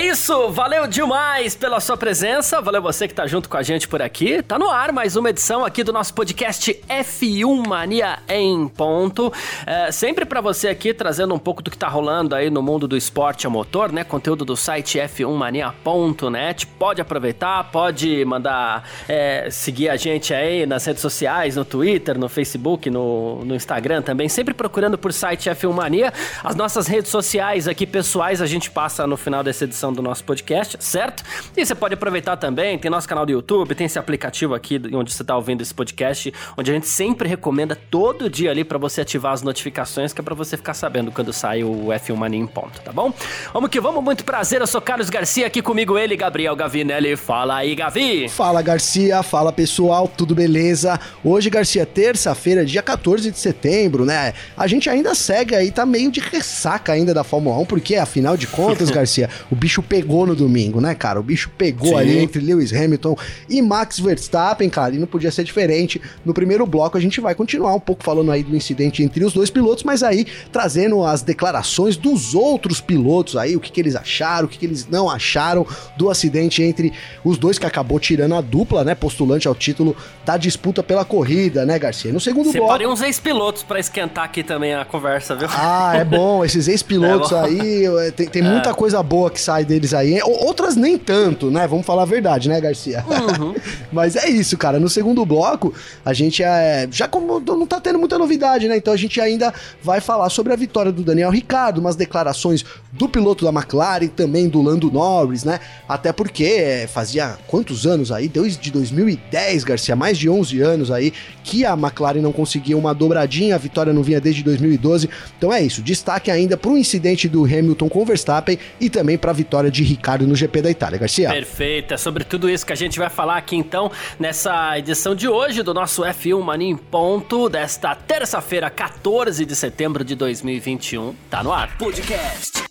[0.00, 3.86] É isso, valeu demais pela sua presença, valeu você que tá junto com a gente
[3.86, 4.42] por aqui.
[4.42, 9.30] Tá no ar mais uma edição aqui do nosso podcast F1 Mania em ponto.
[9.66, 12.88] É, sempre para você aqui trazendo um pouco do que tá rolando aí no mundo
[12.88, 14.02] do esporte a motor, né?
[14.02, 16.66] Conteúdo do site f1mania.net.
[16.66, 22.30] Pode aproveitar, pode mandar é, seguir a gente aí nas redes sociais, no Twitter, no
[22.30, 24.30] Facebook, no, no Instagram também.
[24.30, 26.10] Sempre procurando por site F1 Mania.
[26.42, 30.24] As nossas redes sociais aqui pessoais a gente passa no final dessa edição do nosso
[30.24, 31.22] podcast, certo?
[31.56, 35.12] E você pode aproveitar também, tem nosso canal do YouTube, tem esse aplicativo aqui onde
[35.12, 39.00] você está ouvindo esse podcast, onde a gente sempre recomenda todo dia ali para você
[39.00, 42.46] ativar as notificações, que é para você ficar sabendo quando sai o F1 Mania em
[42.46, 43.12] ponto, tá bom?
[43.52, 47.16] Vamos que vamos, muito prazer, eu sou Carlos Garcia, aqui comigo ele, Gabriel Gavinelli.
[47.16, 48.28] Fala aí, Gavi!
[48.28, 50.98] Fala, Garcia, fala pessoal, tudo beleza?
[51.24, 54.34] Hoje, Garcia, terça-feira, dia 14 de setembro, né?
[54.56, 58.36] A gente ainda segue aí, tá meio de ressaca ainda da Fórmula 1, porque afinal
[58.36, 61.18] de contas, Garcia, o bicho bicho pegou no domingo, né, cara?
[61.18, 61.96] O bicho pegou Sim.
[61.96, 63.16] ali entre Lewis Hamilton
[63.48, 66.00] e Max Verstappen, cara, e não podia ser diferente.
[66.24, 69.32] No primeiro bloco a gente vai continuar um pouco falando aí do incidente entre os
[69.32, 73.96] dois pilotos, mas aí trazendo as declarações dos outros pilotos aí, o que, que eles
[73.96, 76.92] acharam, o que, que eles não acharam do acidente entre
[77.24, 81.64] os dois que acabou tirando a dupla, né, postulante ao título da disputa pela corrida,
[81.64, 82.12] né, Garcia?
[82.12, 82.72] No segundo Separei bloco...
[82.72, 85.48] Separei uns ex-pilotos para esquentar aqui também a conversa, viu?
[85.50, 88.74] Ah, é bom, esses ex-pilotos é aí, tem, tem muita é.
[88.74, 90.20] coisa boa que sai deles aí.
[90.22, 91.66] Outras nem tanto, né?
[91.66, 93.04] Vamos falar a verdade, né, Garcia?
[93.06, 93.54] Uhum.
[93.92, 94.80] Mas é isso, cara.
[94.80, 95.72] No segundo bloco,
[96.04, 96.88] a gente é.
[96.90, 98.76] Já como não tá tendo muita novidade, né?
[98.76, 103.08] Então a gente ainda vai falar sobre a vitória do Daniel Ricardo, umas declarações do
[103.08, 105.60] piloto da McLaren, também do Lando Norris, né?
[105.88, 108.28] Até porque é, fazia quantos anos aí?
[108.28, 111.12] Desde 2010, Garcia, mais de 11 anos aí,
[111.44, 115.08] que a McLaren não conseguia uma dobradinha, a vitória não vinha desde 2012.
[115.38, 115.82] Então é isso.
[115.82, 120.26] Destaque ainda pro incidente do Hamilton com Verstappen e também pra vitória vitória de Ricardo
[120.26, 120.98] no GP da Itália.
[120.98, 121.30] Garcia.
[121.30, 125.28] Perfeito, é sobre tudo isso que a gente vai falar aqui então nessa edição de
[125.28, 131.14] hoje do nosso F1 Mania em Ponto desta terça-feira, 14 de setembro de 2021.
[131.28, 131.76] Tá no ar.
[131.76, 132.62] Podcast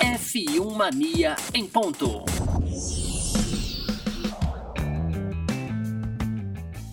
[0.00, 2.24] F1 Mania em Ponto.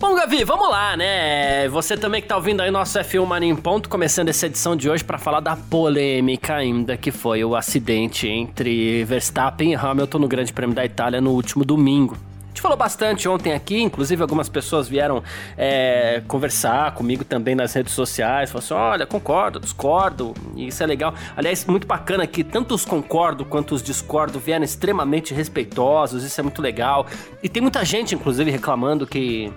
[0.00, 1.68] Bom, Gavi, vamos lá, né?
[1.70, 4.88] Você também que tá ouvindo aí nosso F1 Mania em Ponto, começando essa edição de
[4.88, 10.28] hoje para falar da polêmica ainda que foi o acidente entre Verstappen e Hamilton no
[10.28, 12.14] Grande Prêmio da Itália no último domingo.
[12.14, 15.20] A gente falou bastante ontem aqui, inclusive algumas pessoas vieram
[15.56, 21.12] é, conversar comigo também nas redes sociais, falaram assim, olha, concordo, discordo, isso é legal.
[21.36, 26.44] Aliás, muito bacana que tanto os concordo quanto os discordo vieram extremamente respeitosos, isso é
[26.44, 27.04] muito legal.
[27.42, 29.52] E tem muita gente, inclusive, reclamando que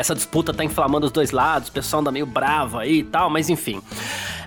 [0.00, 3.28] essa disputa tá inflamando os dois lados, o pessoal anda meio bravo aí e tal,
[3.30, 3.80] mas enfim.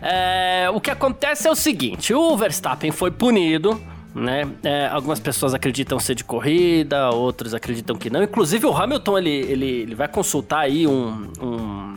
[0.02, 3.82] É, o que acontece é o seguinte: o Verstappen foi punido.
[4.16, 4.48] Né?
[4.62, 8.22] É, algumas pessoas acreditam ser de corrida, outros acreditam que não.
[8.22, 11.93] Inclusive o Hamilton ele, ele, ele vai consultar aí um, um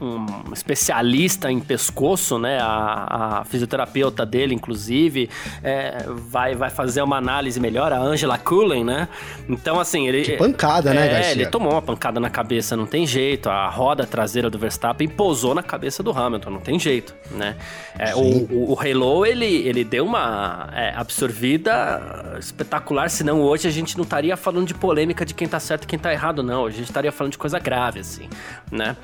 [0.00, 2.58] um especialista em pescoço, né?
[2.60, 5.28] A, a fisioterapeuta dele, inclusive,
[5.62, 9.08] é, vai, vai fazer uma análise melhor, a Angela Cullen, né?
[9.48, 10.22] Então, assim, ele.
[10.22, 11.32] Que pancada, né, é, né, Garcia?
[11.32, 13.48] ele tomou uma pancada na cabeça, não tem jeito.
[13.48, 17.56] A roda traseira do Verstappen pousou na cabeça do Hamilton, não tem jeito, né?
[17.98, 23.70] É, o, o, o Halo, ele, ele deu uma é, absorvida espetacular, senão hoje a
[23.70, 26.66] gente não estaria falando de polêmica de quem tá certo e quem tá errado, não.
[26.66, 28.28] A gente estaria falando de coisa grave, assim,
[28.70, 28.96] né?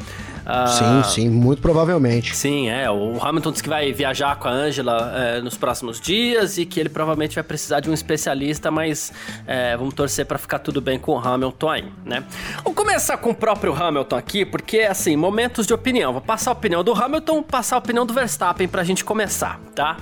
[0.46, 2.36] Ah, sim, sim, muito provavelmente.
[2.36, 2.90] Sim, é.
[2.90, 6.80] O Hamilton disse que vai viajar com a Angela é, nos próximos dias e que
[6.80, 9.12] ele provavelmente vai precisar de um especialista, mas
[9.46, 12.24] é, vamos torcer para ficar tudo bem com o Hamilton aí, né?
[12.62, 16.12] Vamos começar com o próprio Hamilton aqui, porque, assim, momentos de opinião.
[16.12, 19.96] Vou passar a opinião do Hamilton, passar a opinião do Verstappen pra gente começar, tá?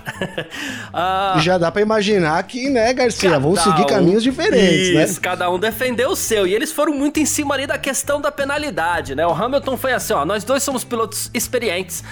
[1.37, 1.41] uh...
[1.43, 3.87] Já dá para imaginar que, né, Garcia, vão seguir um...
[3.87, 5.05] caminhos diferentes, né?
[5.05, 5.21] Isso, né?
[5.21, 6.47] cada um defendeu o seu.
[6.47, 9.27] E eles foram muito em cima ali da questão da penalidade, né?
[9.27, 12.03] O Hamilton foi assim, ó, nós dois somos pilotos experientes.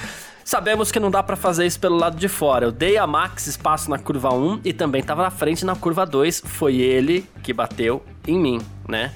[0.45, 2.67] Sabemos que não dá para fazer isso pelo lado de fora.
[2.67, 6.05] Eu dei a Max espaço na curva 1 e também estava na frente na curva
[6.05, 6.43] 2.
[6.45, 9.12] Foi ele que bateu em mim, né?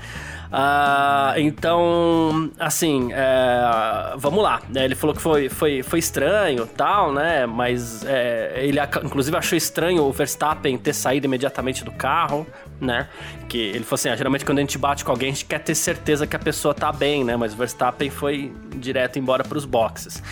[0.55, 4.63] Uh, então, assim, é, vamos lá.
[4.69, 4.85] Né?
[4.85, 7.45] Ele falou que foi, foi, foi estranho tal, né?
[7.45, 12.47] Mas é, ele inclusive achou estranho o Verstappen ter saído imediatamente do carro,
[12.81, 13.09] né?
[13.49, 15.59] Que ele falou assim: ah, geralmente quando a gente bate com alguém, a gente quer
[15.59, 17.37] ter certeza que a pessoa tá bem, né?
[17.37, 20.23] Mas o Verstappen foi direto embora para os boxes.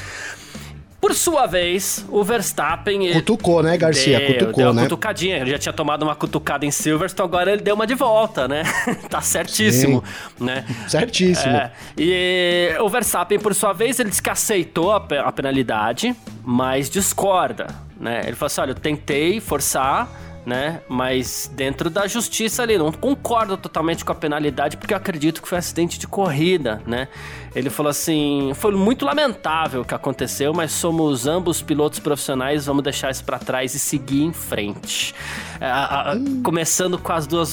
[1.02, 3.12] Por sua vez, o Verstappen.
[3.14, 4.20] Cutucou, né, Garcia?
[4.20, 4.82] Deu, cutucou, deu né?
[4.82, 5.38] Uma cutucadinha.
[5.38, 8.62] Ele já tinha tomado uma cutucada em Silverstone, agora ele deu uma de volta, né?
[9.10, 10.04] tá certíssimo,
[10.38, 10.44] Sim.
[10.44, 10.64] né?
[10.86, 11.56] Certíssimo.
[11.56, 16.14] É, e o Verstappen, por sua vez, ele disse que aceitou a, a penalidade,
[16.44, 17.66] mas discorda,
[17.98, 18.20] né?
[18.24, 20.08] Ele falou assim: olha, eu tentei forçar
[20.44, 20.80] né?
[20.88, 25.48] Mas dentro da justiça ali, não concordo totalmente com a penalidade, porque eu acredito que
[25.48, 27.08] foi um acidente de corrida, né?
[27.54, 32.82] Ele falou assim: foi muito lamentável o que aconteceu, mas somos ambos pilotos profissionais, vamos
[32.82, 35.14] deixar isso para trás e seguir em frente.
[35.60, 36.42] É, hum.
[36.42, 37.52] Começando com as duas.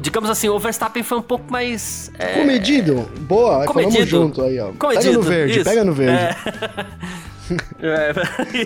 [0.00, 2.10] digamos assim, o Verstappen foi um pouco mais.
[2.18, 2.40] É...
[2.40, 3.92] Comedido, boa, Comedido.
[3.92, 4.72] falamos junto aí, ó.
[4.72, 5.70] Comedido, pega no verde, isso.
[5.70, 6.22] pega no verde.
[6.22, 7.22] É...
[7.80, 8.12] É,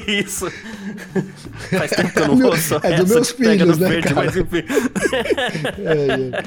[0.21, 0.50] isso.
[1.77, 4.43] Faz tempo que eu não ouço É dos meus filhos, né, verde, mas é,
[5.81, 6.44] é.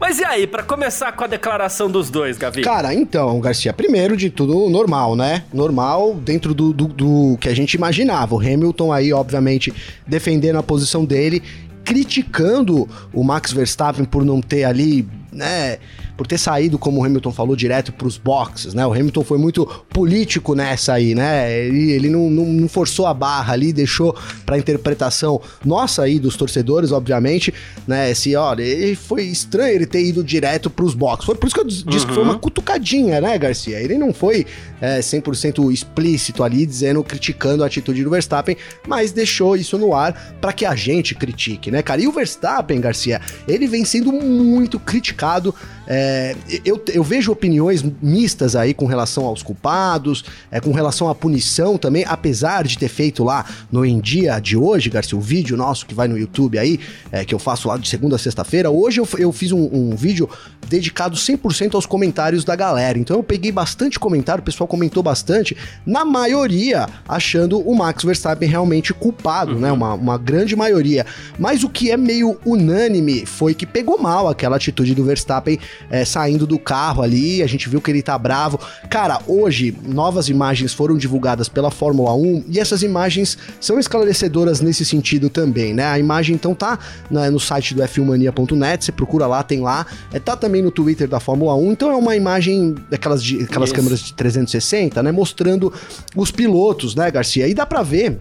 [0.00, 2.62] Mas e aí, para começar com a declaração dos dois, Gavi?
[2.62, 5.42] Cara, então, Garcia, primeiro de tudo, normal, né?
[5.52, 8.34] Normal dentro do, do, do que a gente imaginava.
[8.34, 9.74] O Hamilton aí, obviamente,
[10.06, 11.42] defendendo a posição dele,
[11.84, 15.78] criticando o Max Verstappen por não ter ali, né?
[16.18, 18.84] por ter saído, como o Hamilton falou, direto para os boxes, né?
[18.84, 21.56] O Hamilton foi muito político nessa aí, né?
[21.56, 26.36] Ele, ele não, não, não forçou a barra ali, deixou para interpretação nossa aí dos
[26.36, 27.54] torcedores, obviamente,
[27.86, 28.12] né?
[28.14, 31.24] Se, olha, ele foi estranho ele ter ido direto para os boxes.
[31.24, 32.06] Foi por isso que eu disse uhum.
[32.08, 32.40] que foi uma uhum.
[32.40, 33.78] cutucadinha, né, Garcia?
[33.78, 34.44] Ele não foi
[34.80, 38.56] é, 100% explícito ali, dizendo, criticando a atitude do Verstappen,
[38.88, 42.00] mas deixou isso no ar para que a gente critique, né, cara?
[42.00, 45.54] E o Verstappen, Garcia, ele vem sendo muito criticado mercado
[45.90, 46.36] é,
[46.66, 51.78] eu, eu, vejo opiniões mistas aí com relação aos culpados, é, com relação à punição
[51.78, 55.86] também, apesar de ter feito lá no Em Dia de hoje, Garcia, o vídeo nosso
[55.86, 56.78] que vai no YouTube aí,
[57.10, 58.70] é, que eu faço lá de segunda a sexta-feira.
[58.70, 60.28] Hoje eu, eu fiz um, um, vídeo
[60.68, 62.98] dedicado 100% aos comentários da galera.
[62.98, 65.56] Então eu peguei bastante comentário, o pessoal comentou bastante,
[65.86, 69.56] na maioria achando o Max Verstappen realmente culpado, né?
[69.56, 69.62] uhum.
[69.62, 69.72] né?
[69.72, 71.06] Uma, uma grande maioria.
[71.38, 75.58] Mas o que é meio unânime foi que pegou mal aquela atitude do Verstappen
[75.90, 78.58] é, saindo do carro ali, a gente viu que ele tá bravo.
[78.88, 84.84] Cara, hoje, novas imagens foram divulgadas pela Fórmula 1 e essas imagens são esclarecedoras nesse
[84.84, 85.86] sentido também, né?
[85.86, 86.78] A imagem então tá
[87.10, 91.08] né, no site do f1mania.net, você procura lá, tem lá, é, tá também no Twitter
[91.08, 95.12] da Fórmula 1, então é uma imagem daquelas, de, aquelas câmeras de 360, né?
[95.12, 95.72] Mostrando
[96.16, 97.48] os pilotos, né, Garcia?
[97.48, 98.18] E dá pra ver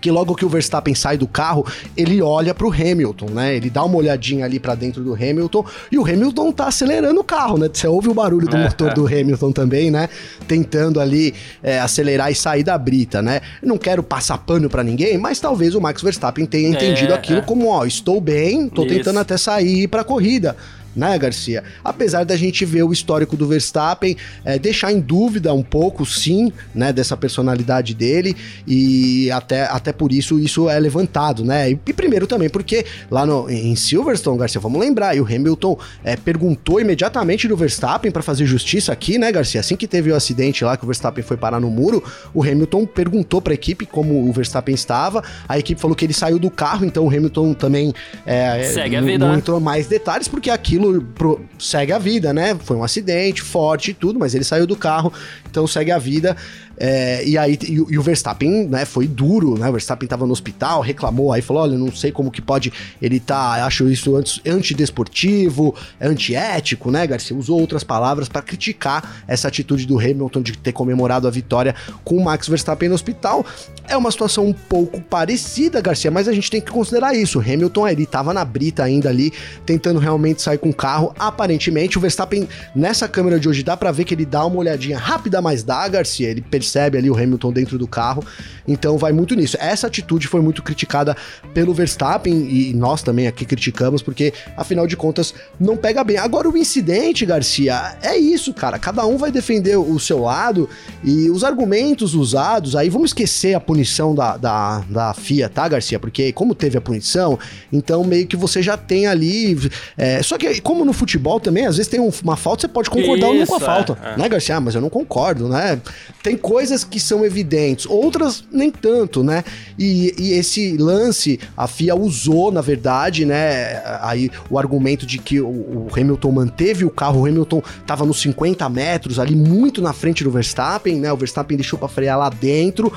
[0.00, 1.66] que logo que o Verstappen sai do carro,
[1.96, 3.56] ele olha pro Hamilton, né?
[3.56, 7.24] Ele dá uma olhadinha ali para dentro do Hamilton e o Hamilton tá acelerando o
[7.24, 7.68] carro, né?
[7.72, 8.94] Você ouve o barulho do é, motor é.
[8.94, 10.08] do Hamilton também, né?
[10.46, 13.40] Tentando ali é, acelerar e sair da brita, né?
[13.62, 17.38] Não quero passar pano para ninguém, mas talvez o Max Verstappen tenha entendido é, aquilo
[17.38, 17.42] é.
[17.42, 18.94] como, ó, estou bem, tô Isso.
[18.94, 20.56] tentando até sair para corrida
[20.94, 21.62] né, Garcia?
[21.84, 26.52] Apesar da gente ver o histórico do Verstappen, é, deixar em dúvida um pouco, sim,
[26.74, 31.70] né, dessa personalidade dele, e até, até por isso isso é levantado, né?
[31.70, 35.78] E, e primeiro também porque lá no, em Silverstone, Garcia, vamos lembrar, e o Hamilton
[36.04, 39.60] é, perguntou imediatamente do Verstappen para fazer justiça aqui, né, Garcia?
[39.60, 42.02] Assim que teve o acidente lá que o Verstappen foi parar no muro,
[42.34, 46.14] o Hamilton perguntou para a equipe como o Verstappen estava, a equipe falou que ele
[46.14, 47.92] saiu do carro, então o Hamilton também
[48.26, 49.38] é, Segue a vida, não né?
[49.38, 52.54] entrou mais detalhes, porque aquilo aquilo pro, segue a vida, né?
[52.54, 55.12] Foi um acidente forte e tudo, mas ele saiu do carro,
[55.50, 56.36] então segue a vida.
[56.82, 59.68] É, e aí e, e, o Verstappen, né, foi duro, né?
[59.68, 62.72] O Verstappen tava no hospital, reclamou, aí falou: olha, não sei como que pode.
[63.02, 64.16] Ele tá, acho isso
[64.46, 67.36] antidesportivo, antiético, né, Garcia?
[67.36, 72.16] Usou outras palavras para criticar essa atitude do Hamilton de ter comemorado a vitória com
[72.16, 73.44] o Max Verstappen no hospital.
[73.86, 77.40] É uma situação um pouco parecida, Garcia, mas a gente tem que considerar isso.
[77.40, 79.32] O Hamilton, ele tava na brita ainda ali,
[79.66, 81.14] tentando realmente sair com o carro.
[81.18, 84.98] Aparentemente, o Verstappen, nessa câmera de hoje, dá para ver que ele dá uma olhadinha
[84.98, 86.28] rápida, mas dá, Garcia.
[86.28, 88.24] Ele percebe percebe ali o Hamilton dentro do carro.
[88.66, 89.56] Então vai muito nisso.
[89.60, 91.16] Essa atitude foi muito criticada
[91.52, 96.16] pelo Verstappen e nós também aqui criticamos, porque afinal de contas não pega bem.
[96.16, 98.78] Agora o incidente, Garcia, é isso, cara.
[98.78, 100.68] Cada um vai defender o seu lado
[101.02, 105.98] e os argumentos usados, aí vamos esquecer a punição da, da, da FIA, tá, Garcia?
[105.98, 107.38] Porque como teve a punição,
[107.72, 109.58] então meio que você já tem ali.
[109.96, 113.26] É, só que como no futebol também, às vezes tem uma falta, você pode concordar
[113.26, 114.16] isso, ou não com a falta, é, é.
[114.16, 114.56] né, Garcia?
[114.56, 115.80] Ah, mas eu não concordo, né?
[116.22, 119.42] Tem coisa coisas que são evidentes, outras nem tanto, né?
[119.78, 123.82] E, e, esse lance a FIA usou, na verdade, né?
[124.02, 128.20] Aí o argumento de que o, o Hamilton manteve o carro, o Hamilton estava nos
[128.20, 131.12] 50 metros, ali muito na frente do Verstappen, né?
[131.12, 132.92] O Verstappen deixou para frear lá dentro.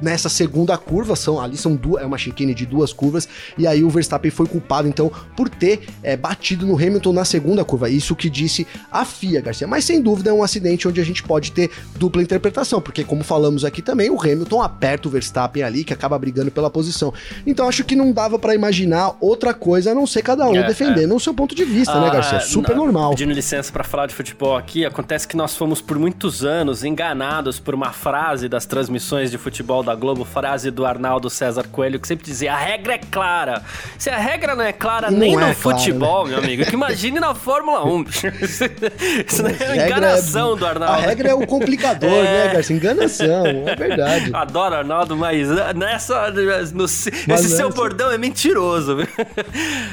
[0.00, 3.84] Nessa segunda curva, são ali são duas, é uma chicane de duas curvas, e aí
[3.84, 7.88] o Verstappen foi culpado, então, por ter é, batido no Hamilton na segunda curva.
[7.88, 9.66] Isso que disse a FIA, Garcia.
[9.66, 11.61] Mas sem dúvida é um acidente onde a gente pode ter
[11.96, 16.18] dupla interpretação, porque como falamos aqui também, o Hamilton aperta o Verstappen ali, que acaba
[16.18, 17.12] brigando pela posição.
[17.46, 20.66] Então acho que não dava para imaginar outra coisa a não ser cada um é,
[20.66, 21.16] defendendo é.
[21.16, 22.40] o seu ponto de vista, né, ah, né, Garcia?
[22.40, 23.10] Super normal.
[23.10, 27.58] Pedindo licença para falar de futebol aqui, acontece que nós fomos por muitos anos enganados
[27.58, 32.08] por uma frase das transmissões de futebol da Globo, frase do Arnaldo César Coelho, que
[32.08, 33.62] sempre dizia: a regra é clara.
[33.98, 36.30] Se a regra não é clara não nem é no futebol, né?
[36.30, 38.04] meu amigo, que imagine na Fórmula 1.
[39.26, 40.94] Isso não é uma enganação é, do Arnaldo.
[40.94, 42.46] A regra é o complicador, é.
[42.46, 42.76] né, Garcia?
[42.76, 44.30] Enganação, é verdade.
[44.34, 46.30] Adoro Arnaldo, mas nessa.
[46.72, 46.84] No,
[47.26, 48.98] mas esse seu bordão é mentiroso.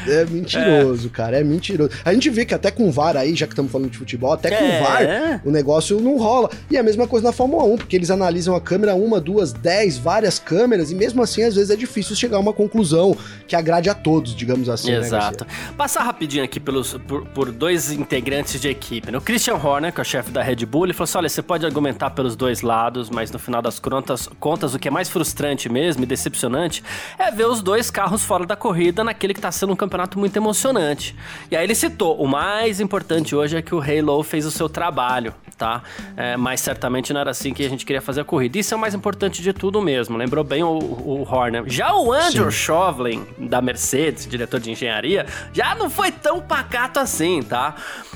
[0.07, 1.09] É mentiroso, é.
[1.09, 1.91] cara, é mentiroso.
[2.05, 4.49] A gente vê que até com VAR aí, já que estamos falando de futebol, até
[4.49, 4.81] com é.
[4.81, 6.49] VAR o negócio não rola.
[6.69, 9.51] E é a mesma coisa na Fórmula 1, porque eles analisam a câmera uma, duas,
[9.51, 13.15] dez, várias câmeras, e mesmo assim, às vezes é difícil chegar a uma conclusão
[13.47, 14.91] que agrade a todos, digamos assim.
[14.91, 15.45] Né, Exato.
[15.45, 19.11] Né, Passar rapidinho aqui pelos, por, por, dois integrantes de equipe.
[19.11, 19.17] Né?
[19.17, 21.41] O Christian Horner, que é o chefe da Red Bull, ele falou assim: olha, você
[21.49, 25.09] pode argumentar pelos dois lados, mas no final das contas, contas, o que é mais
[25.09, 26.83] frustrante mesmo e decepcionante
[27.17, 30.37] é ver os dois carros fora da corrida naquele que está sendo um campeonato muito
[30.37, 31.15] emocionante.
[31.49, 34.69] E aí ele citou: o mais importante hoje é que o Halo fez o seu
[34.69, 35.83] trabalho, tá?
[36.15, 38.57] É, mas certamente não era assim que a gente queria fazer a corrida.
[38.57, 40.17] Isso é o mais importante de tudo mesmo.
[40.17, 41.63] Lembrou bem o, o Horner.
[41.67, 42.57] Já o Andrew Sim.
[42.57, 47.75] Chauvelin, da Mercedes, diretor de engenharia, já não foi tão pacato assim, tá?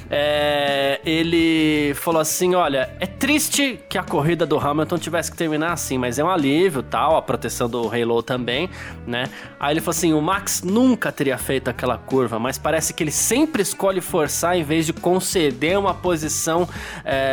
[0.10, 5.74] É, ele falou assim: olha, é triste que a corrida do Hamilton tivesse que terminar
[5.74, 8.70] assim, mas é um alívio, tal, a proteção do Halo também,
[9.06, 9.26] né?
[9.60, 13.12] Aí ele falou assim: o Max nunca teria feito aquela curva, mas parece que ele
[13.12, 16.70] sempre escolhe forçar em vez de conceder uma posição
[17.04, 17.33] é,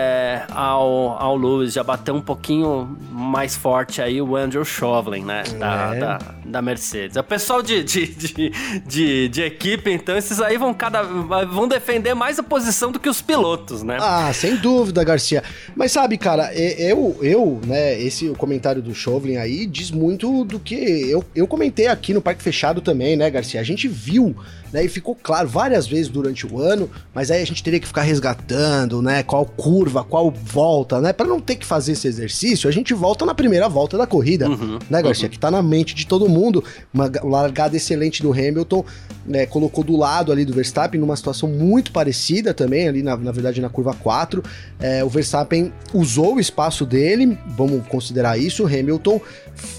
[0.50, 5.42] ao, ao Lewis, já bateu um pouquinho mais forte aí o Andrew Chauvelin, né?
[5.58, 5.98] Da, é.
[5.98, 7.16] da, da, Mercedes.
[7.16, 8.52] O pessoal de, de, de,
[8.86, 13.08] de, de equipe, então, esses aí vão cada vão defender mais a posição do que
[13.08, 13.98] os pilotos, né?
[14.00, 15.42] Ah, sem dúvida, Garcia.
[15.74, 20.74] Mas sabe, cara, eu, eu, né, esse comentário do Chauvelin aí diz muito do que
[20.74, 23.60] eu, eu comentei aqui no Parque Fechado também, né, Garcia?
[23.60, 24.34] A gente viu
[24.72, 24.84] né?
[24.84, 28.02] E ficou claro várias vezes durante o ano, mas aí a gente teria que ficar
[28.02, 29.22] resgatando, né?
[29.22, 31.12] Qual curva, qual volta, né?
[31.12, 34.48] Para não ter que fazer esse exercício, a gente volta na primeira volta da corrida,
[34.48, 35.26] uhum, né, Garcia?
[35.26, 35.30] Uhum.
[35.30, 36.62] Que tá na mente de todo mundo.
[36.92, 38.84] Uma largada excelente do Hamilton,
[39.26, 39.46] né?
[39.46, 43.60] Colocou do lado ali do Verstappen numa situação muito parecida também, ali na, na verdade
[43.60, 44.42] na curva 4.
[44.78, 49.20] É, o Verstappen usou o espaço dele, vamos considerar isso, o Hamilton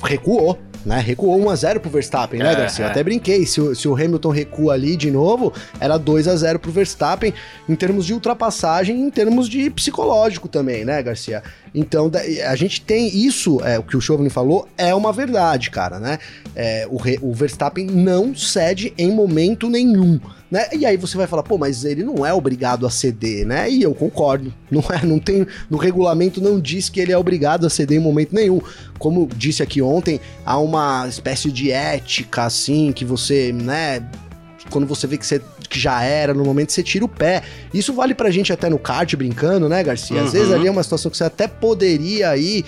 [0.04, 1.00] recuou, né?
[1.00, 2.86] Recuou 1x0 pro Verstappen, né, é, Garcia?
[2.86, 2.88] É.
[2.88, 6.36] Eu até brinquei, se o, se o Hamilton recua ali de novo, era 2 a
[6.36, 7.34] 0 pro Verstappen,
[7.68, 11.44] em termos de ultrapassagem, em termos de psicológico também, né, Garcia?
[11.74, 12.12] Então,
[12.48, 16.20] a gente tem isso, é, o que o Chauvelin falou, é uma verdade, cara, né?
[16.56, 20.20] É, o, o Verstappen não cede em momento nenhum.
[20.52, 20.68] Né?
[20.74, 23.72] E aí você vai falar, pô, mas ele não é obrigado a ceder, né?
[23.72, 24.54] E eu concordo.
[24.70, 25.46] Não é, não tem.
[25.70, 28.62] No regulamento não diz que ele é obrigado a ceder em momento nenhum.
[28.98, 34.02] Como disse aqui ontem, há uma espécie de ética, assim, que você, né?
[34.70, 37.44] Quando você vê que você que já era, no momento você tira o pé.
[37.74, 40.22] Isso vale pra gente até no kart brincando, né, Garcia?
[40.22, 40.32] Às uhum.
[40.32, 42.66] vezes ali é uma situação que você até poderia ir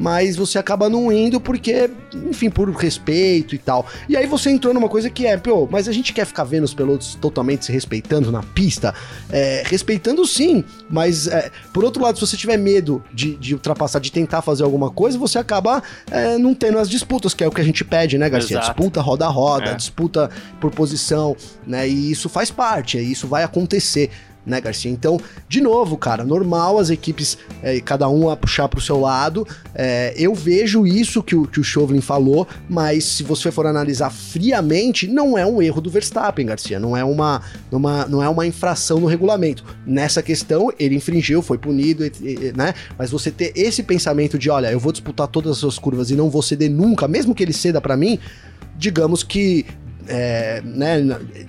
[0.00, 3.86] mas você acaba não indo porque, enfim, por respeito e tal.
[4.08, 6.64] E aí você entrou numa coisa que é, pô, mas a gente quer ficar vendo
[6.64, 8.94] os pilotos totalmente se respeitando na pista?
[9.30, 13.98] É, respeitando sim, mas é, por outro lado, se você tiver medo de, de, ultrapassar,
[13.98, 17.50] de tentar fazer alguma coisa, você acaba é, não tendo as disputas, que é o
[17.50, 18.58] que a gente pede, né, Garcia?
[18.58, 18.74] Exato.
[18.74, 19.74] Disputa roda a roda, é.
[19.74, 21.36] disputa por posição,
[21.66, 21.88] né?
[21.88, 24.10] E isso faz parte, isso vai acontecer
[24.48, 24.90] né, Garcia?
[24.90, 29.46] Então, de novo, cara, normal as equipes, é, cada um a puxar pro seu lado.
[29.74, 34.10] É, eu vejo isso que o, que o Chauvelin falou, mas se você for analisar
[34.10, 36.80] friamente, não é um erro do Verstappen, Garcia.
[36.80, 39.64] Não é uma, uma, não é uma infração no regulamento.
[39.86, 42.04] Nessa questão, ele infringiu, foi punido,
[42.56, 42.74] né?
[42.96, 46.16] Mas você ter esse pensamento de, olha, eu vou disputar todas as suas curvas e
[46.16, 48.18] não vou ceder nunca, mesmo que ele ceda para mim,
[48.76, 49.66] digamos que
[50.08, 50.98] é, né,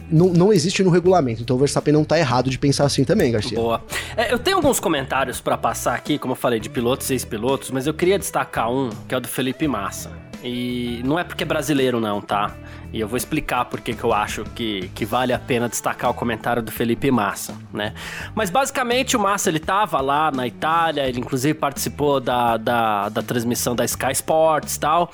[0.10, 1.42] não, não existe no regulamento.
[1.42, 3.58] Então o Verstappen não tá errado de pensar assim também, Garcia.
[3.58, 3.84] Boa.
[4.16, 7.72] É, eu tenho alguns comentários para passar aqui, como eu falei, de pilotos e ex-pilotos,
[7.72, 10.12] mas eu queria destacar um, que é o do Felipe Massa.
[10.44, 12.56] E não é porque é brasileiro, não, tá?
[12.94, 16.14] E eu vou explicar por que eu acho que, que vale a pena destacar o
[16.14, 17.94] comentário do Felipe Massa, né?
[18.34, 23.22] Mas basicamente o Massa ele tava lá na Itália, ele inclusive participou da, da, da
[23.22, 25.12] transmissão da Sky Sports e tal.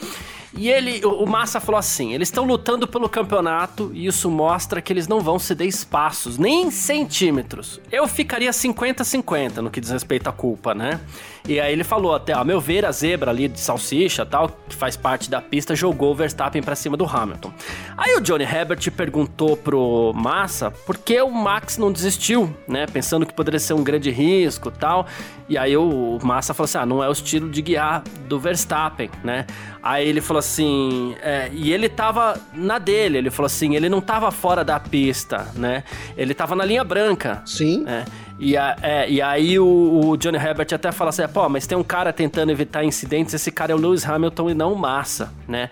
[0.58, 4.92] E ele, o Massa falou assim: eles estão lutando pelo campeonato e isso mostra que
[4.92, 7.82] eles não vão ceder espaços, nem centímetros.
[7.92, 11.00] Eu ficaria 50-50 no que diz respeito à culpa, né?
[11.48, 14.75] E aí ele falou até, a meu ver, a zebra ali de salsicha tal, que
[14.75, 17.54] faz parte da pista, jogou o Verstappen para cima do Hamilton.
[17.96, 22.88] Aí o Johnny Herbert perguntou pro Massa por que o Max não desistiu, né?
[22.88, 25.06] Pensando que poderia ser um grande risco tal.
[25.48, 29.10] E aí o Massa falou assim: ah, não é o estilo de guiar do Verstappen,
[29.24, 29.46] né?
[29.84, 34.02] Aí ele falou assim, é, e ele tava na dele, ele falou assim, ele não
[34.02, 35.84] tava fora da pista, né?
[36.18, 37.44] Ele tava na linha branca.
[37.46, 37.84] Sim.
[37.84, 38.04] Né?
[38.39, 41.77] E, a, é, e aí o, o, Johnny Herbert até fala assim, pô, mas tem
[41.77, 45.34] um cara tentando evitar incidentes, esse cara é o Lewis Hamilton e não o Massa,
[45.48, 45.70] né?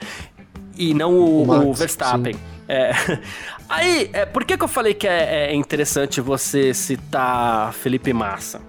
[0.78, 2.36] E não o, o, Max, o Verstappen.
[2.68, 2.92] É.
[3.68, 8.62] Aí, é, por que, que eu falei que é, é interessante você citar Felipe Massa?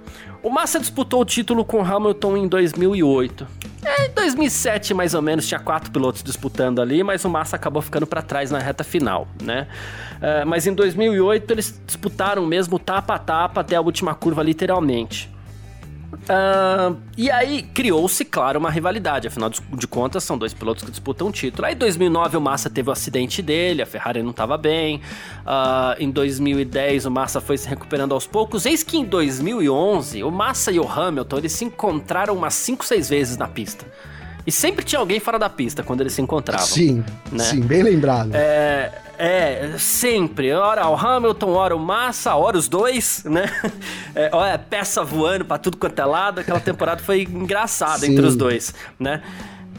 [0.43, 3.47] O Massa disputou o título com Hamilton em 2008.
[3.83, 7.81] É, em 2007, mais ou menos, tinha quatro pilotos disputando ali, mas o Massa acabou
[7.81, 9.67] ficando para trás na reta final, né?
[10.25, 15.31] É, mas em 2008 eles disputaram mesmo tapa a tapa até a última curva, literalmente.
[16.15, 19.29] Uh, e aí criou-se, claro, uma rivalidade.
[19.29, 21.67] Afinal de contas, são dois pilotos que disputam o título.
[21.67, 25.03] Aí em 2009 o Massa teve o acidente dele, a Ferrari não estava bem.
[25.41, 28.65] Uh, em 2010 o Massa foi se recuperando aos poucos.
[28.65, 33.11] Eis que em 2011 o Massa e o Hamilton eles se encontraram umas 5, 6
[33.11, 33.85] vezes na pista.
[34.47, 36.67] E sempre tinha alguém fora da pista quando eles se encontravam.
[36.67, 37.45] Sim, né?
[37.45, 38.31] sim, bem lembrado.
[38.33, 40.53] É, é, sempre.
[40.53, 43.45] Ora o Hamilton, ora o Massa, ora os dois, né?
[44.17, 46.41] É, olha, peça voando pra tudo quanto é lado.
[46.41, 48.13] Aquela temporada foi engraçada Sim.
[48.13, 49.23] entre os dois, né?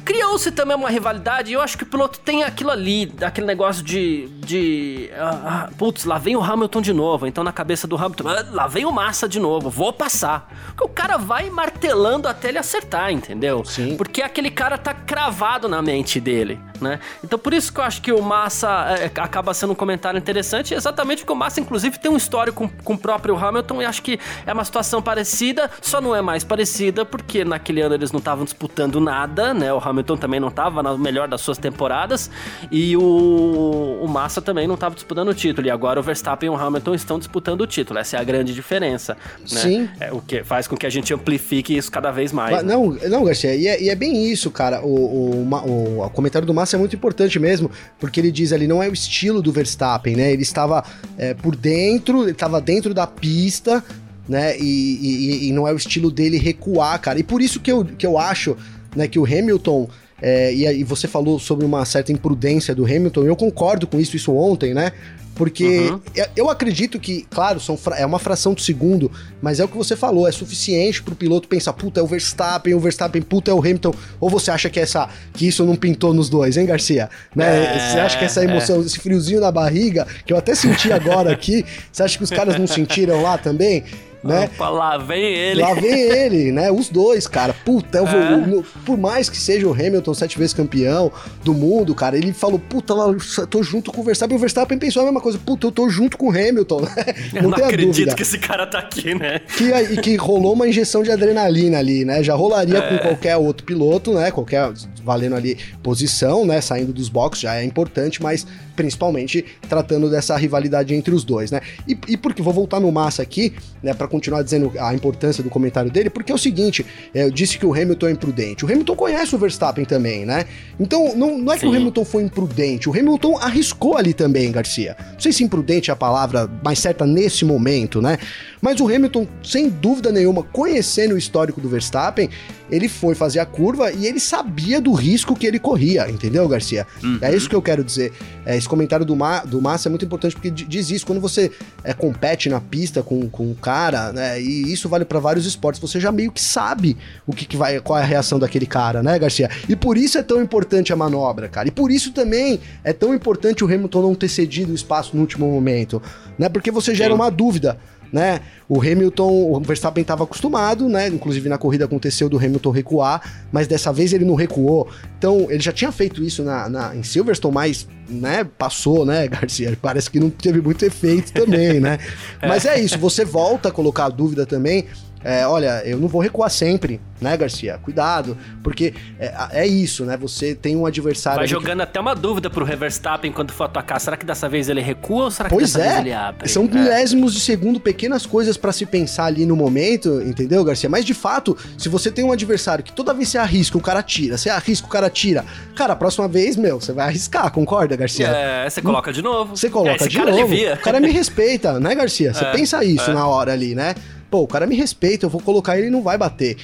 [0.06, 3.84] Criou-se também uma rivalidade, e eu acho que o piloto tem aquilo ali, aquele negócio
[3.84, 4.28] de.
[4.38, 7.26] de uh, uh, putz, lá vem o Hamilton de novo.
[7.26, 10.48] Então na cabeça do Hamilton, uh, lá vem o Massa de novo, vou passar.
[10.68, 13.66] Porque o cara vai martelando até ele acertar, entendeu?
[13.66, 13.98] Sim.
[13.98, 17.00] Porque aquele cara tá cravado na mente dele, né?
[17.24, 20.74] Então por isso que eu acho que o Massa é, acaba sendo um comentário interessante,
[20.74, 24.02] exatamente porque o Massa, inclusive, tem um histórico com, com o próprio Hamilton, e acho
[24.02, 28.20] que é uma situação parecida, só não é mais parecida, porque naquele ano eles não
[28.20, 29.72] estavam disputando nada, né?
[29.72, 32.30] O Hamilton também não estava na melhor das suas temporadas
[32.72, 35.68] e o, o Massa também não estava disputando o título.
[35.68, 38.00] E agora o Verstappen e o Hamilton estão disputando o título.
[38.00, 39.18] Essa é a grande diferença.
[39.52, 39.60] Né?
[39.62, 39.90] Sim.
[40.00, 42.58] É, o que faz com que a gente amplifique isso cada vez mais.
[42.58, 42.64] Né?
[42.64, 44.82] Não, não, Garcia, e é, e é, bem isso, cara.
[44.82, 48.66] O, o, o, o, comentário do Massa é muito importante mesmo, porque ele diz ali,
[48.66, 50.32] não é o estilo do Verstappen, né?
[50.32, 50.84] Ele estava
[51.18, 53.84] é, por dentro, ele estava dentro da pista,
[54.28, 54.58] né?
[54.58, 57.20] E, e, e, não é o estilo dele recuar, cara.
[57.20, 58.58] E por isso que eu, que eu acho
[58.96, 59.90] né, que o Hamilton
[60.22, 64.16] é, e, e você falou sobre uma certa imprudência do Hamilton, eu concordo com isso,
[64.16, 64.92] isso ontem, né?
[65.36, 66.00] Porque uhum.
[66.34, 69.96] eu acredito que, claro, são é uma fração de segundo, mas é o que você
[69.96, 73.60] falou, é suficiente pro piloto pensar, puta, é o Verstappen, o Verstappen, puta, é o
[73.60, 73.94] Hamilton.
[74.20, 77.10] Ou você acha que essa que isso não pintou nos dois, hein, Garcia?
[77.36, 77.76] Né?
[77.76, 78.86] É, você acha que essa emoção, é.
[78.86, 82.58] esse friozinho na barriga, que eu até senti agora aqui, você acha que os caras
[82.58, 83.84] não sentiram lá também?
[84.26, 84.50] Né?
[84.56, 85.62] Opa, lá vem ele.
[85.62, 86.72] Lá vem ele, né?
[86.72, 87.54] Os dois, cara.
[87.54, 88.64] Puta, eu vou, é.
[88.86, 91.12] por mais que seja o Hamilton sete vezes campeão
[91.44, 94.36] do mundo, cara, ele falou, puta, lá, eu tô junto com o Verstappen.
[94.36, 96.96] O Verstappen pensou a mesma coisa, puta, eu tô junto com o Hamilton, né?
[97.34, 98.16] Não, eu não acredito dúvida.
[98.16, 99.40] que esse cara tá aqui, né?
[99.40, 102.24] Que, e que rolou uma injeção de adrenalina ali, né?
[102.24, 102.82] Já rolaria é.
[102.82, 104.32] com qualquer outro piloto, né?
[104.32, 104.72] Qualquer,
[105.04, 106.62] valendo ali posição, né?
[106.62, 111.62] Saindo dos boxes já é importante, mas principalmente tratando dessa rivalidade entre os dois, né?
[111.88, 115.50] E, e porque vou voltar no Massa aqui, né, para continuar dizendo a importância do
[115.50, 118.66] comentário dele, porque é o seguinte, é, eu disse que o Hamilton é imprudente.
[118.66, 120.46] O Hamilton conhece o Verstappen também, né?
[120.80, 121.62] Então não, não é Sim.
[121.62, 124.96] que o Hamilton foi imprudente, o Hamilton arriscou ali também, Garcia.
[125.14, 128.18] Não sei se imprudente é a palavra mais certa nesse momento, né?
[128.62, 132.30] Mas o Hamilton, sem dúvida nenhuma, conhecendo o histórico do Verstappen,
[132.70, 136.88] ele foi fazer a curva e ele sabia do risco que ele corria, entendeu, Garcia?
[137.04, 137.20] Uhum.
[137.22, 138.12] É isso que eu quero dizer.
[138.46, 141.06] É, esse comentário do, Ma, do Massa é muito importante porque diz isso.
[141.06, 141.52] Quando você
[141.84, 144.42] é, compete na pista com, com o cara, né?
[144.42, 147.80] E isso vale para vários esportes, você já meio que sabe o que, que vai,
[147.80, 149.50] qual é a reação daquele cara, né, Garcia?
[149.70, 151.68] E por isso é tão importante a manobra, cara.
[151.68, 155.22] E por isso também é tão importante o Hamilton não ter cedido o espaço no
[155.22, 156.02] último momento,
[156.38, 156.50] né?
[156.50, 157.16] Porque você gera Sim.
[157.16, 157.78] uma dúvida
[158.16, 158.40] né?
[158.70, 161.10] O Hamilton, o Verstappen estava acostumado, né?
[161.10, 164.88] Inclusive na corrida aconteceu do Hamilton recuar, mas dessa vez ele não recuou.
[165.18, 169.78] Então ele já tinha feito isso na, na em Silverstone, mas né, passou, né, Garcia?
[169.82, 172.00] Parece que não teve muito efeito também, né?
[172.42, 174.86] Mas é isso, você volta a colocar a dúvida também
[175.26, 177.80] é, olha, eu não vou recuar sempre, né, Garcia?
[177.82, 180.16] Cuidado, porque é, é isso, né?
[180.18, 181.40] Você tem um adversário.
[181.40, 181.84] Vai jogando que...
[181.84, 184.00] até uma dúvida pro Verstappen quando for atacar.
[184.00, 185.90] Será que dessa vez ele recua ou será que pois dessa é.
[185.90, 186.48] vez ele abre?
[186.48, 186.68] São é.
[186.68, 190.88] milésimos de segundo, pequenas coisas para se pensar ali no momento, entendeu, Garcia?
[190.88, 194.04] Mas de fato, se você tem um adversário que toda vez você arrisca, o cara
[194.04, 195.44] tira, você arrisca, o cara tira.
[195.76, 198.28] Cara, a próxima vez, meu, você vai arriscar, concorda, Garcia?
[198.28, 199.58] É, você coloca de novo.
[199.58, 200.54] Você coloca é, de novo.
[200.54, 202.32] O cara me respeita, né, Garcia?
[202.32, 203.96] Você é, pensa isso na hora ali, né?
[204.36, 206.58] Pô, o cara me respeita, eu vou colocar ele e não vai bater.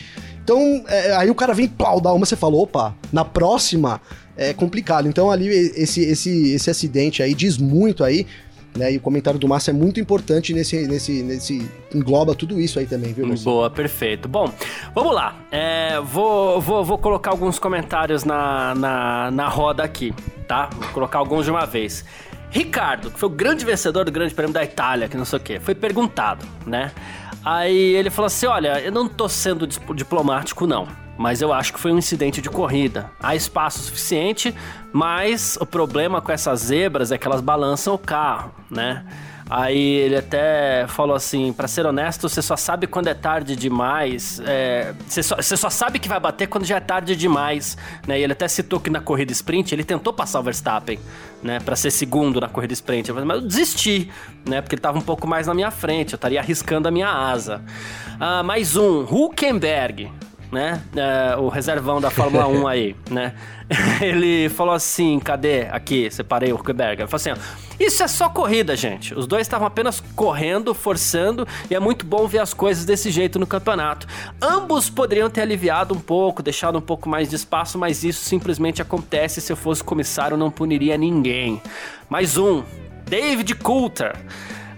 [0.44, 4.02] Então, é, aí o cara vem pau, dá uma, você fala, opa, na próxima
[4.36, 5.08] é complicado.
[5.08, 8.28] Então ali esse, esse, esse acidente aí diz muito aí,
[8.76, 8.92] né?
[8.92, 11.66] E o comentário do Márcio é muito importante nesse, nesse, nesse.
[11.96, 13.56] engloba tudo isso aí também, viu, Marcelo?
[13.56, 14.28] Boa, perfeito.
[14.28, 14.52] Bom,
[14.94, 15.34] vamos lá.
[15.50, 20.14] É, vou, vou, vou colocar alguns comentários na, na, na roda aqui,
[20.46, 20.70] tá?
[20.76, 22.04] Vou colocar alguns de uma vez.
[22.50, 25.42] Ricardo, que foi o grande vencedor do Grande Prêmio da Itália, que não sei o
[25.42, 26.92] quê, foi perguntado, né?
[27.44, 30.88] Aí ele falou assim: Olha, eu não tô sendo diplomático, não.
[31.22, 33.12] Mas eu acho que foi um incidente de corrida.
[33.22, 34.56] Há espaço suficiente,
[34.92, 39.06] mas o problema com essas zebras é que elas balançam o carro, né?
[39.48, 44.42] Aí ele até falou assim: para ser honesto, você só sabe quando é tarde demais.
[44.46, 47.78] É, você, só, você, só, sabe que vai bater quando já é tarde demais.
[48.08, 48.20] Né?
[48.20, 50.98] E ele até citou que na corrida sprint ele tentou passar o Verstappen,
[51.44, 51.60] né?
[51.60, 53.12] Para ser segundo na corrida sprint.
[53.12, 54.10] Mas eu desisti,
[54.44, 54.60] né?
[54.60, 57.62] Porque ele tava um pouco mais na minha frente, eu estaria arriscando a minha asa.
[58.20, 60.10] Ah, mais um, Huckenberg
[60.52, 60.82] né?
[60.96, 63.34] É, o reservão da Fórmula 1 aí, né?
[64.02, 65.62] Ele falou assim: cadê?
[65.72, 67.02] Aqui, separei o Huckenberg.
[67.02, 67.36] Ele falou assim: ó,
[67.80, 69.14] isso é só corrida, gente.
[69.14, 73.40] Os dois estavam apenas correndo, forçando, e é muito bom ver as coisas desse jeito
[73.40, 74.08] no campeonato.
[74.42, 78.82] Ambos poderiam ter aliviado um pouco, deixado um pouco mais de espaço, mas isso simplesmente
[78.82, 79.40] acontece.
[79.40, 81.62] Se eu fosse comissário, não puniria ninguém.
[82.10, 82.64] Mais um,
[83.06, 84.16] David Coulter.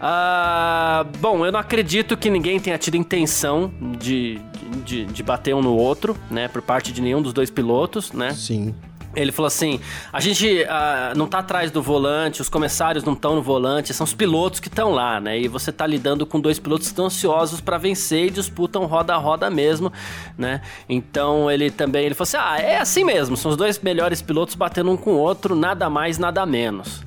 [0.03, 4.37] Uh, bom, eu não acredito que ninguém tenha tido intenção de,
[4.83, 6.49] de, de bater um no outro, né?
[6.49, 8.33] Por parte de nenhum dos dois pilotos, né?
[8.33, 8.75] Sim.
[9.15, 9.79] Ele falou assim:
[10.11, 14.03] a gente uh, não tá atrás do volante, os comissários não estão no volante, são
[14.03, 15.39] os pilotos que estão lá, né?
[15.39, 19.13] E você tá lidando com dois pilotos que estão ansiosos para vencer e disputam roda
[19.13, 19.93] a roda mesmo,
[20.37, 20.61] né?
[20.89, 24.55] Então ele também ele falou assim: ah, é assim mesmo, são os dois melhores pilotos
[24.55, 27.03] batendo um com o outro, nada mais, nada menos.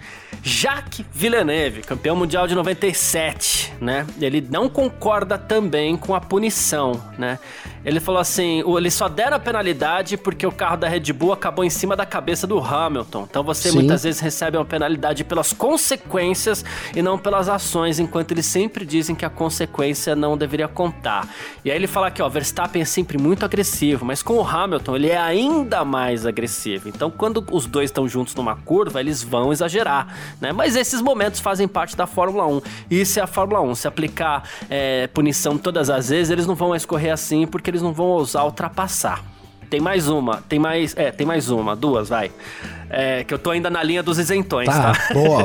[0.46, 4.06] Jacques Villeneuve, campeão mundial de 97, né?
[4.20, 7.40] Ele não concorda também com a punição, né?
[7.86, 11.64] Ele falou assim: eles só deram a penalidade porque o carro da Red Bull acabou
[11.64, 13.26] em cima da cabeça do Hamilton.
[13.30, 13.76] Então você Sim.
[13.76, 19.16] muitas vezes recebe uma penalidade pelas consequências e não pelas ações, enquanto eles sempre dizem
[19.16, 21.26] que a consequência não deveria contar.
[21.64, 24.96] E aí ele fala que, ó, Verstappen é sempre muito agressivo, mas com o Hamilton
[24.96, 26.88] ele é ainda mais agressivo.
[26.88, 29.86] Então quando os dois estão juntos numa curva, eles vão exagerar
[30.40, 30.52] né?
[30.52, 32.60] Mas esses momentos fazem parte da Fórmula 1.
[32.90, 33.74] Isso é a Fórmula 1.
[33.74, 37.92] Se aplicar é, punição todas as vezes, eles não vão escorrer assim porque eles não
[37.92, 39.22] vão ousar ultrapassar.
[39.68, 42.30] Tem mais uma, tem mais, é, tem mais uma, duas, vai.
[42.88, 44.92] É, que eu tô ainda na linha dos isentões, tá?
[44.92, 45.14] tá?
[45.14, 45.42] Boa.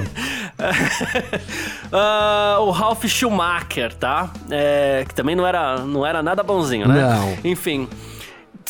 [1.89, 4.29] uh, o Ralph Schumacher, tá?
[4.49, 7.01] É, que também não era, não era nada bonzinho, né?
[7.01, 7.37] Não.
[7.43, 7.89] Enfim.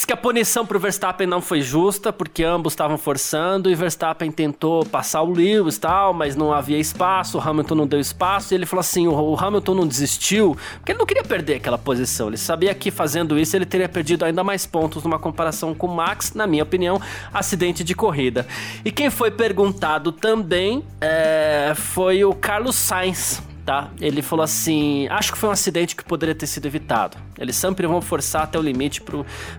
[0.01, 3.75] Diz que a punição para o Verstappen não foi justa, porque ambos estavam forçando e
[3.75, 8.51] Verstappen tentou passar o Lewis tal, mas não havia espaço, o Hamilton não deu espaço,
[8.51, 12.29] e ele falou assim: o Hamilton não desistiu, porque ele não queria perder aquela posição.
[12.29, 15.95] Ele sabia que fazendo isso ele teria perdido ainda mais pontos numa comparação com o
[15.95, 16.99] Max, na minha opinião,
[17.31, 18.47] acidente de corrida.
[18.83, 23.89] E quem foi perguntado também é, foi o Carlos Sainz tá?
[23.99, 27.17] Ele falou assim: acho que foi um acidente que poderia ter sido evitado.
[27.37, 29.01] Eles sempre vão forçar até o limite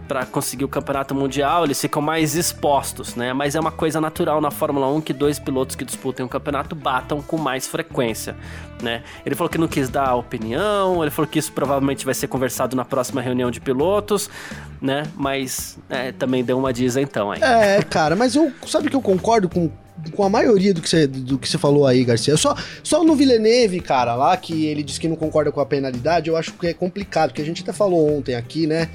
[0.07, 3.33] para conseguir o campeonato mundial, eles ficam mais expostos, né?
[3.33, 6.75] Mas é uma coisa natural na Fórmula 1 que dois pilotos que disputem o campeonato
[6.75, 8.37] batam com mais frequência,
[8.83, 9.03] né?
[9.25, 12.77] Ele falou que não quis dar opinião, ele falou que isso provavelmente vai ser conversado
[12.77, 14.31] na próxima reunião de pilotos,
[14.81, 15.05] né?
[15.17, 17.41] Mas é, também deu uma diz então aí.
[17.43, 19.71] É, cara, mas eu sabe que eu concordo com
[20.11, 22.37] com a maioria do que você, do que você falou aí, Garcia.
[22.37, 26.29] Só, só no Villeneuve, cara, lá que ele disse que não concorda com a penalidade,
[26.29, 28.89] eu acho que é complicado, porque a gente até falou ontem aqui, né?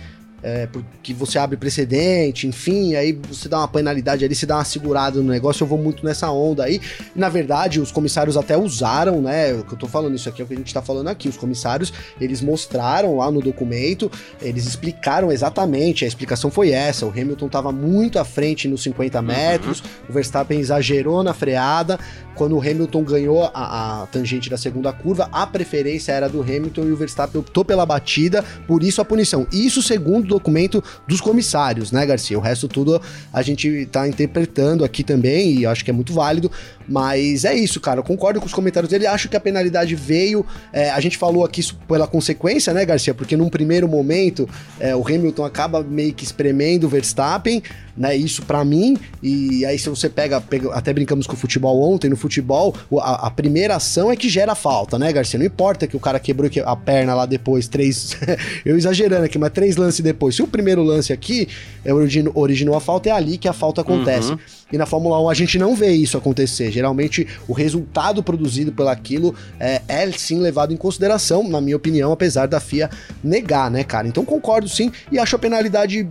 [0.43, 4.63] É, porque você abre precedente, enfim, aí você dá uma penalidade ali, você dá uma
[4.63, 6.79] segurada no negócio, eu vou muito nessa onda aí.
[7.15, 9.53] na verdade, os comissários até usaram, né?
[9.53, 11.27] O que eu tô falando isso aqui é o que a gente tá falando aqui.
[11.27, 17.05] Os comissários, eles mostraram lá no documento, eles explicaram exatamente, a explicação foi essa.
[17.05, 19.25] O Hamilton tava muito à frente nos 50 uhum.
[19.25, 19.85] metros, uhum.
[20.09, 21.99] o Verstappen exagerou na freada.
[22.37, 26.85] Quando o Hamilton ganhou a, a tangente da segunda curva, a preferência era do Hamilton
[26.85, 29.47] e o Verstappen optou pela batida, por isso a punição.
[29.51, 32.37] Isso segundo do documento dos comissários, né, Garcia?
[32.37, 33.01] O resto tudo
[33.33, 36.51] a gente tá interpretando aqui também e acho que é muito válido,
[36.87, 37.99] mas é isso, cara.
[37.99, 41.43] Eu concordo com os comentários dele, acho que a penalidade veio, é, a gente falou
[41.43, 43.13] aqui pela consequência, né, Garcia?
[43.13, 44.47] Porque num primeiro momento
[44.79, 47.63] é, o Hamilton acaba meio que espremendo o Verstappen,
[47.97, 48.15] né?
[48.15, 48.97] Isso para mim.
[49.21, 53.27] E aí, se você pega, pega, até brincamos com o futebol ontem, no futebol, a,
[53.27, 55.39] a, primeira ação é que gera falta, né, Garcia?
[55.39, 58.15] Não importa que o cara quebrou a perna lá depois, três.
[58.63, 60.35] eu exagerando aqui, mas três lances depois.
[60.35, 61.47] Se o primeiro lance aqui
[61.83, 64.31] é, originou, originou a falta, é ali que a falta acontece.
[64.31, 64.39] Uhum.
[64.71, 66.71] E na Fórmula 1 a gente não vê isso acontecer.
[66.71, 72.47] Geralmente o resultado produzido pelaquilo é, é sim levado em consideração, na minha opinião, apesar
[72.47, 72.89] da FIA
[73.23, 74.07] negar, né, cara?
[74.07, 76.07] Então concordo sim e acho a penalidade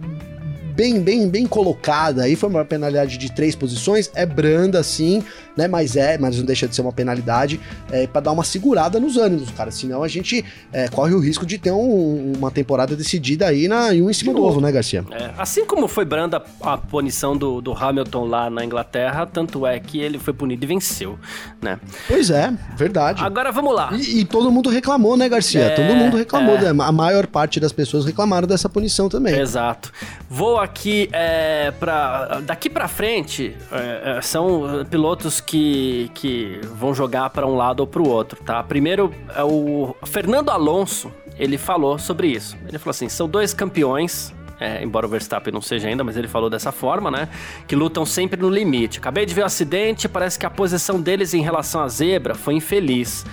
[0.77, 2.37] bem, bem, bem colocada aí.
[2.37, 4.11] Foi uma penalidade de três posições.
[4.15, 5.25] É branda, sim,
[5.57, 5.67] né?
[5.67, 7.59] Mas é, mas não deixa de ser uma penalidade
[7.91, 9.71] é, para dar uma segurada nos ânimos, cara.
[9.71, 13.95] Senão a gente é, corre o risco de ter um, uma temporada decidida aí na,
[13.95, 15.05] em um em cima do outro, né, Garcia?
[15.11, 19.81] É, assim como foi branda a punição do, do Hamilton lá na Inglaterra, tanto é
[19.81, 21.19] que ele foi punido e venceu,
[21.63, 21.81] né?
[22.07, 23.25] Pois é, verdade.
[23.25, 23.91] Agora vamos lá.
[23.95, 25.63] E, e todo mundo reclamou, né, Garcia?
[25.63, 26.57] É, todo mundo reclamou.
[26.57, 26.73] É.
[26.73, 26.85] Né?
[26.85, 29.39] A maior parte das pessoas reclamaram dessa punição também.
[29.39, 29.93] Exato.
[30.29, 37.31] Vou aqui é, para daqui para frente é, é, são pilotos que, que vão jogar
[37.31, 38.63] para um lado ou para o outro, tá?
[38.63, 42.57] Primeiro é o Fernando Alonso, ele falou sobre isso.
[42.69, 46.29] Ele falou assim: são dois campeões é, embora o Verstappen não seja ainda, mas ele
[46.29, 47.29] falou dessa forma, né?
[47.67, 48.99] Que lutam sempre no limite.
[48.99, 52.55] Acabei de ver o acidente, parece que a posição deles em relação à zebra foi
[52.55, 53.25] infeliz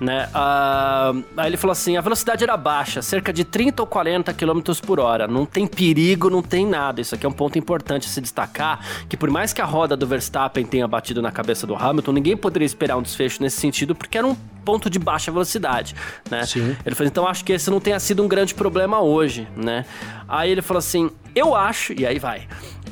[0.00, 0.28] né?
[0.28, 4.60] Uh, aí ele falou assim: a velocidade era baixa, cerca de 30 ou 40 km
[4.84, 5.28] por hora.
[5.28, 7.00] Não tem perigo, não tem nada.
[7.00, 10.06] Isso aqui é um ponto importante se destacar: que por mais que a roda do
[10.06, 14.16] Verstappen tenha batido na cabeça do Hamilton, ninguém poderia esperar um desfecho nesse sentido, porque
[14.16, 15.94] era um ponto de baixa velocidade,
[16.30, 16.44] né?
[16.44, 16.76] Sim.
[16.84, 19.84] Ele falou: então acho que esse não tenha sido um grande problema hoje, né?
[20.28, 22.46] Aí ele falou assim: eu acho, e aí vai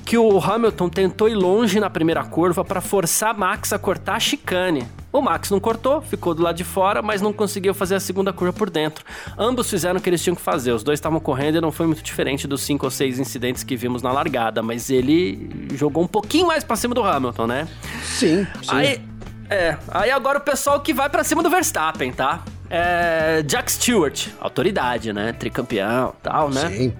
[0.09, 4.20] que o Hamilton tentou ir longe na primeira curva para forçar Max a cortar a
[4.20, 4.88] chicane.
[5.12, 8.33] O Max não cortou, ficou do lado de fora, mas não conseguiu fazer a segunda
[8.33, 9.04] curva por dentro.
[9.37, 10.72] Ambos fizeram o que eles tinham que fazer.
[10.72, 13.76] Os dois estavam correndo e não foi muito diferente dos cinco ou seis incidentes que
[13.76, 17.68] vimos na largada, mas ele jogou um pouquinho mais para cima do Hamilton, né?
[18.02, 18.46] Sim.
[18.62, 18.68] sim.
[18.70, 19.02] Aí,
[19.50, 22.42] é, aí agora o pessoal que vai para cima do Verstappen, tá?
[22.70, 25.32] É, Jack Stewart, autoridade, né?
[25.32, 26.68] Tricampeão, tal, né?
[26.68, 26.94] Sim.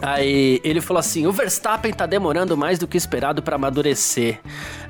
[0.00, 4.40] Aí ele falou assim: o Verstappen tá demorando mais do que esperado para amadurecer.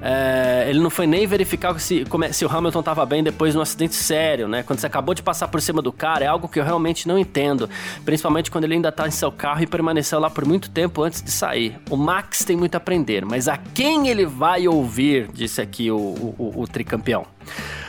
[0.02, 3.58] É, ele não foi nem verificar se, é, se o Hamilton tava bem depois de
[3.58, 4.62] um acidente sério, né?
[4.62, 7.18] Quando você acabou de passar por cima do cara, é algo que eu realmente não
[7.18, 7.68] entendo.
[8.04, 11.22] Principalmente quando ele ainda tá em seu carro e permaneceu lá por muito tempo antes
[11.22, 11.78] de sair.
[11.90, 15.28] O Max tem muito a aprender, mas a quem ele vai ouvir?
[15.32, 17.26] Disse aqui o, o, o, o tricampeão.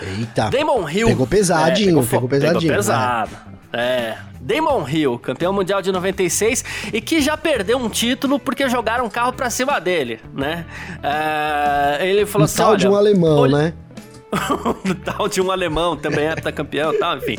[0.01, 0.49] Eita.
[0.49, 1.07] Damon Hill.
[1.07, 2.61] Pegou pesadinho, é, pegou, pegou pesadinho.
[2.61, 3.31] Pegou pesado.
[3.31, 3.58] Né?
[3.71, 9.05] É, Damon Hill, campeão mundial de 96 e que já perdeu um título porque jogaram
[9.05, 10.65] um carro pra cima dele, né?
[11.03, 13.57] É, ele falou um assim: tal de um alemão, olha...
[13.57, 13.73] né?
[15.05, 17.37] tal de um alemão, também é campeão tal, enfim.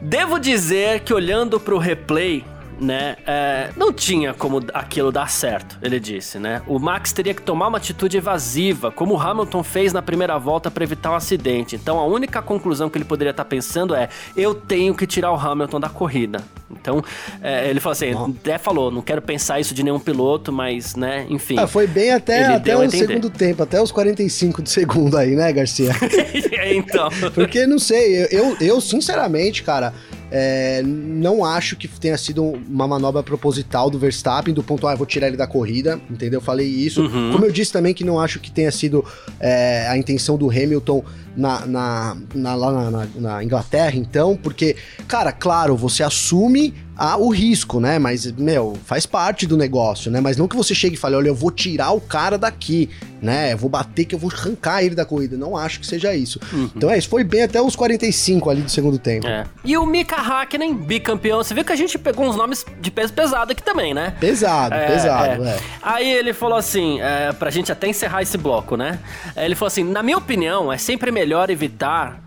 [0.00, 2.44] Devo dizer que olhando pro replay,
[2.80, 3.16] né?
[3.26, 6.62] É, não tinha como aquilo dar certo, ele disse, né?
[6.66, 10.70] O Max teria que tomar uma atitude evasiva, como o Hamilton fez na primeira volta
[10.70, 11.76] para evitar um acidente.
[11.76, 15.32] Então a única conclusão que ele poderia estar tá pensando é: eu tenho que tirar
[15.32, 16.42] o Hamilton da corrida.
[16.70, 17.02] Então
[17.42, 21.26] é, ele falou assim, até falou, não quero pensar isso de nenhum piloto, mas, né?
[21.28, 21.56] Enfim.
[21.58, 25.52] Ah, foi bem até até o segundo tempo, até os 45 de segundo aí, né,
[25.52, 25.92] Garcia?
[26.52, 27.08] é, então.
[27.34, 29.94] Porque não sei, eu, eu sinceramente, cara.
[30.30, 35.06] É, não acho que tenha sido uma manobra proposital do Verstappen, do ponto, ah, vou
[35.06, 36.40] tirar ele da corrida, entendeu?
[36.40, 37.02] Falei isso.
[37.02, 37.32] Uhum.
[37.32, 39.04] Como eu disse também que não acho que tenha sido
[39.38, 41.04] é, a intenção do Hamilton
[41.36, 44.74] na, na, na lá na, na, Inglaterra, então, porque,
[45.06, 47.98] cara, claro, você assume a, o risco, né?
[47.98, 50.20] Mas, meu, faz parte do negócio, né?
[50.20, 52.88] Mas não que você chegue e fale, olha, eu vou tirar o cara daqui,
[53.20, 53.52] né?
[53.52, 55.36] Eu vou bater que eu vou arrancar ele da corrida.
[55.36, 56.40] Não acho que seja isso.
[56.52, 56.70] Uhum.
[56.74, 59.26] Então é isso, foi bem até os 45 ali do segundo tempo.
[59.26, 59.44] É.
[59.64, 63.12] E o Mika Hakkinen, bicampeão, você viu que a gente pegou uns nomes de peso
[63.12, 64.14] pesado aqui também, né?
[64.18, 65.50] Pesado, é, pesado, é.
[65.50, 65.60] é.
[65.82, 68.98] Aí ele falou assim, é, pra gente até encerrar esse bloco, né?
[69.36, 72.25] Ele falou assim, na minha opinião, é sempre melhor evitar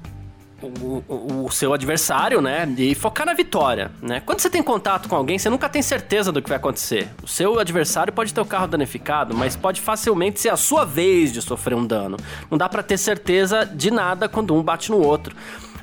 [0.62, 2.68] o, o, seu adversário, né?
[2.78, 4.22] E focar na vitória, né?
[4.26, 7.10] Quando você tem contato com alguém, você nunca tem certeza do que vai acontecer.
[7.24, 11.32] O seu adversário pode ter o carro danificado, mas pode facilmente ser a sua vez
[11.32, 12.18] de sofrer um dano.
[12.50, 15.36] Não dá para ter certeza de nada quando um bate no outro.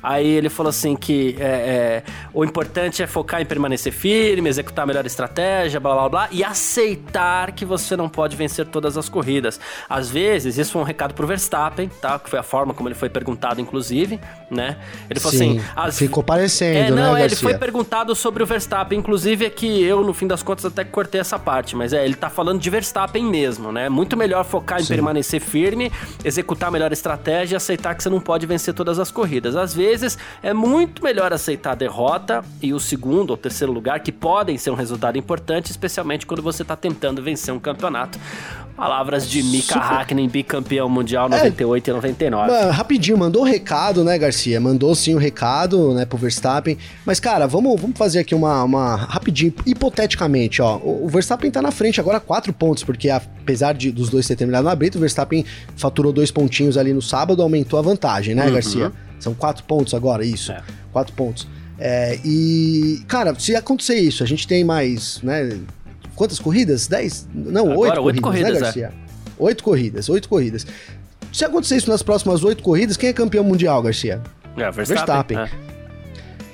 [0.07, 4.83] Aí ele falou assim que é, é, o importante é focar em permanecer firme, executar
[4.83, 9.09] a melhor estratégia, blá blá blá, e aceitar que você não pode vencer todas as
[9.09, 9.59] corridas.
[9.89, 12.17] Às vezes, isso foi um recado pro Verstappen, tá?
[12.17, 14.17] Que foi a forma como ele foi perguntado, inclusive,
[14.49, 14.77] né?
[15.09, 15.69] Ele falou Sim, assim.
[15.75, 15.99] As...
[15.99, 17.25] Ficou parecendo, é, não, né?
[17.25, 20.85] Ele foi perguntado sobre o Verstappen, inclusive é que eu, no fim das contas, até
[20.85, 23.89] cortei essa parte, mas é, ele tá falando de Verstappen mesmo, né?
[23.89, 24.93] Muito melhor focar em Sim.
[24.93, 25.91] permanecer firme,
[26.23, 29.57] executar a melhor estratégia e aceitar que você não pode vencer todas as corridas.
[29.57, 29.96] Às vezes,
[30.41, 34.71] é muito melhor aceitar a derrota e o segundo ou terceiro lugar, que podem ser
[34.71, 38.19] um resultado importante, especialmente quando você tá tentando vencer um campeonato.
[38.77, 39.81] Palavras de Mika Super...
[39.81, 42.51] Hakkinen, bicampeão mundial 98 é, e 99.
[42.51, 44.61] Mano, rapidinho, mandou o um recado, né, Garcia?
[44.61, 46.77] Mandou sim o um recado, né, pro Verstappen.
[47.03, 50.77] Mas, cara, vamos, vamos fazer aqui uma, uma rapidinho, hipoteticamente, ó.
[50.77, 54.65] O, Verstappen tá na frente agora quatro pontos, porque apesar de, dos dois ter terminado
[54.65, 55.43] na brita, o Verstappen
[55.75, 58.53] faturou dois pontinhos ali no sábado, aumentou a vantagem, né, uhum.
[58.53, 58.91] Garcia?
[59.19, 60.51] São quatro pontos agora, isso.
[60.51, 60.61] É.
[60.91, 61.47] Quatro pontos.
[61.79, 65.59] É, e, cara, se acontecer isso, a gente tem mais, né,
[66.15, 66.87] quantas corridas?
[66.87, 67.27] Dez?
[67.33, 68.87] Não, oito corridas, corridas, né, Garcia?
[68.87, 69.07] É.
[69.37, 70.65] Oito corridas, oito corridas.
[71.31, 74.21] Se acontecer isso nas próximas oito corridas, quem é campeão mundial, Garcia?
[74.55, 75.37] É, Verstappen.
[75.37, 75.66] Verstappen.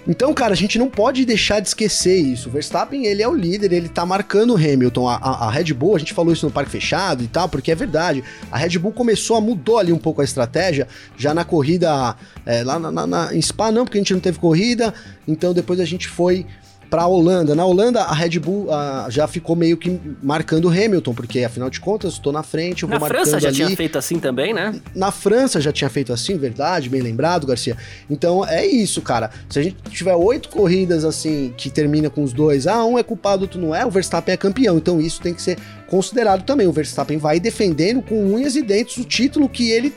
[0.05, 2.49] Então, cara, a gente não pode deixar de esquecer isso.
[2.49, 5.07] O Verstappen, ele é o líder, ele tá marcando o Hamilton.
[5.07, 7.71] A, a, a, Red Bull, a gente falou isso no parque fechado e tal, porque
[7.71, 8.21] é verdade.
[8.51, 10.87] A Red Bull começou a mudou ali um pouco a estratégia,
[11.17, 14.19] já na corrida é, lá na, na, na, em Spa não, porque a gente não
[14.19, 14.93] teve corrida.
[15.25, 16.45] Então depois a gente foi
[16.93, 17.55] para a Holanda.
[17.55, 21.67] Na Holanda, a Red Bull uh, já ficou meio que marcando o Hamilton, porque afinal
[21.67, 23.57] de contas, estou na frente, eu vou na marcando França já ali.
[23.57, 24.79] tinha feito assim também, né?
[24.93, 27.75] Na França já tinha feito assim, verdade, bem lembrado, Garcia.
[28.07, 29.31] Então é isso, cara.
[29.49, 33.01] Se a gente tiver oito corridas assim, que termina com os dois, ah, um é
[33.01, 34.77] culpado, outro não é, o Verstappen é campeão.
[34.77, 36.67] Então isso tem que ser considerado também.
[36.67, 39.91] O Verstappen vai defendendo com unhas e dentes o título que ele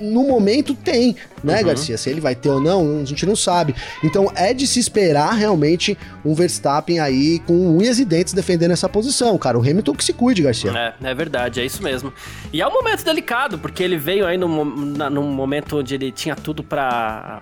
[0.00, 1.66] no momento tem, né, uhum.
[1.66, 1.98] Garcia?
[1.98, 3.74] Se ele vai ter ou não, a gente não sabe.
[4.02, 8.88] Então é de se esperar realmente um Verstappen aí com unhas e dentes defendendo essa
[8.88, 9.58] posição, cara.
[9.58, 10.70] O Hamilton que se cuide, Garcia.
[11.02, 12.12] É, é verdade, é isso mesmo.
[12.52, 16.34] E é um momento delicado, porque ele veio aí num, num momento onde ele tinha
[16.34, 17.40] tudo para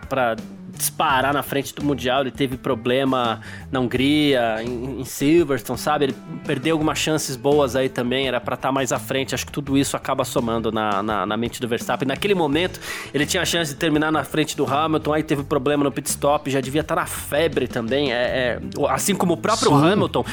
[0.78, 2.22] disparar na frente do Mundial.
[2.22, 6.04] Ele teve problema na Hungria, em, em Silverstone, sabe?
[6.06, 6.14] Ele
[6.46, 9.34] perdeu algumas chances boas aí também, era para estar tá mais à frente.
[9.34, 12.06] Acho que tudo isso acaba somando na, na, na, mente do Verstappen.
[12.06, 12.80] Naquele momento,
[13.12, 16.08] ele tinha a chance de terminar na frente do Hamilton, aí teve problema no pit
[16.08, 18.12] stop, já devia estar tá na febre também.
[18.12, 19.92] É, é assim como o próprio Sim.
[19.92, 20.24] Hamilton.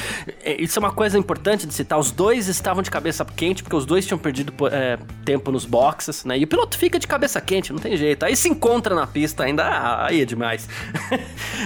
[0.42, 1.98] É, isso é uma coisa importante de citar.
[1.98, 6.24] Os dois estavam de cabeça quente, porque os dois tinham perdido é, tempo nos boxes,
[6.24, 6.38] né?
[6.38, 8.24] E o piloto fica de cabeça quente, não tem jeito.
[8.24, 10.68] Aí se encontra na pista ainda, aí é de demais.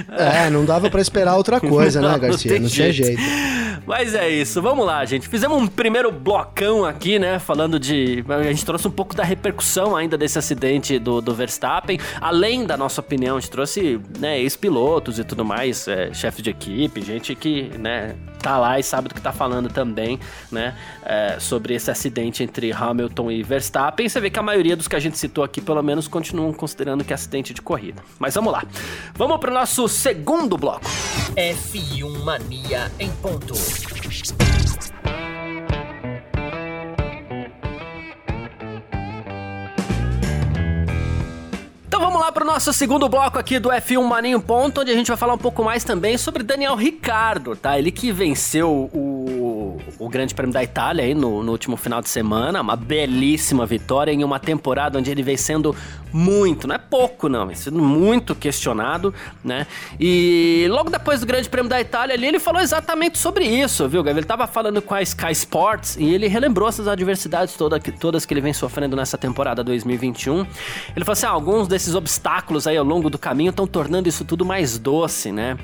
[0.09, 2.53] É, não dava para esperar outra coisa, né, não, né, Garcia?
[2.55, 3.21] Não, não tinha jeito.
[3.87, 5.29] Mas é isso, vamos lá, gente.
[5.29, 7.39] Fizemos um primeiro blocão aqui, né?
[7.39, 8.25] Falando de.
[8.29, 11.99] A gente trouxe um pouco da repercussão ainda desse acidente do, do Verstappen.
[12.21, 16.51] Além da nossa opinião, a gente trouxe né, ex-pilotos e tudo mais, é, chefe de
[16.51, 20.19] equipe, gente que, né, tá lá e sabe do que tá falando também,
[20.51, 20.77] né?
[21.05, 24.09] É, sobre esse acidente entre Hamilton e Verstappen.
[24.09, 27.05] Você vê que a maioria dos que a gente citou aqui, pelo menos, continuam considerando
[27.05, 28.03] que é acidente de corrida.
[28.19, 28.65] Mas vamos lá.
[29.15, 30.85] Vamos pro nosso segundo bloco.
[31.37, 33.55] F1 Mania em ponto.
[42.21, 45.09] Vamos lá para o nosso segundo bloco aqui do F1 Maninho Ponto, onde a gente
[45.09, 47.79] vai falar um pouco mais também sobre Daniel Ricardo, tá?
[47.79, 49.40] Ele que venceu o,
[49.99, 54.13] o Grande Prêmio da Itália aí no, no último final de semana, uma belíssima vitória
[54.13, 55.75] em uma temporada onde ele vem sendo
[56.13, 59.67] muito, não é pouco não, mas sendo muito questionado, né?
[59.99, 64.03] E logo depois do Grande Prêmio da Itália ali, ele falou exatamente sobre isso, viu,
[64.03, 64.19] Gabriel?
[64.19, 68.35] Ele tava falando com a Sky Sports e ele relembrou essas adversidades toda, todas que
[68.35, 70.41] ele vem sofrendo nessa temporada 2021.
[70.97, 74.25] Ele falou assim: ah, alguns desses obstáculos aí ao longo do caminho estão tornando isso
[74.25, 75.57] tudo mais doce, né?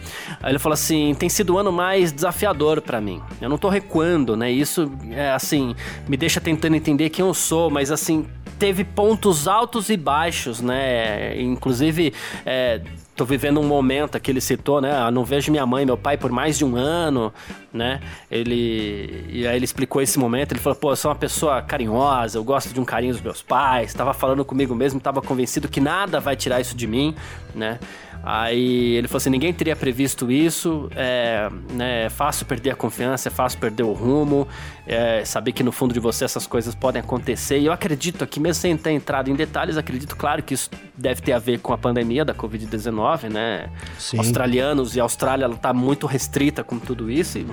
[0.42, 3.20] Aí ele falou assim: tem sido o um ano mais desafiador para mim.
[3.40, 4.50] Eu não tô recuando, né?
[4.50, 5.74] Isso, é, assim,
[6.08, 8.26] me deixa tentando entender quem eu sou, mas assim,
[8.58, 11.40] teve pontos altos e baixos, né?
[11.40, 12.12] Inclusive,
[12.44, 12.80] é,
[13.14, 14.92] tô vivendo um momento que ele citou, né?
[14.92, 17.32] Ah, não vejo minha mãe meu pai por mais de um ano,
[17.72, 18.00] né?
[18.30, 20.52] Ele e aí ele explicou esse momento.
[20.52, 23.42] Ele falou: "Pô, eu sou uma pessoa carinhosa, eu gosto de um carinho dos meus
[23.42, 23.94] pais".
[23.94, 27.14] Tava falando comigo mesmo, tava convencido que nada vai tirar isso de mim,
[27.54, 27.78] né?
[28.28, 33.28] Aí ele falou assim: ninguém teria previsto isso, é, né, é fácil perder a confiança,
[33.28, 34.48] é fácil perder o rumo,
[34.84, 37.60] é, saber que no fundo de você essas coisas podem acontecer.
[37.60, 41.22] E eu acredito aqui, mesmo sem ter entrado em detalhes, acredito, claro, que isso deve
[41.22, 43.70] ter a ver com a pandemia da Covid-19, né?
[43.96, 44.18] Sim.
[44.18, 47.38] Australianos e a Austrália ela tá muito restrita com tudo isso.
[47.38, 47.46] E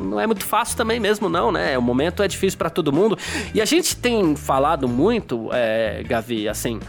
[0.00, 1.76] não é muito fácil também mesmo, não, né?
[1.76, 3.18] O momento é difícil para todo mundo.
[3.52, 6.80] E a gente tem falado muito, é, Gavi, assim,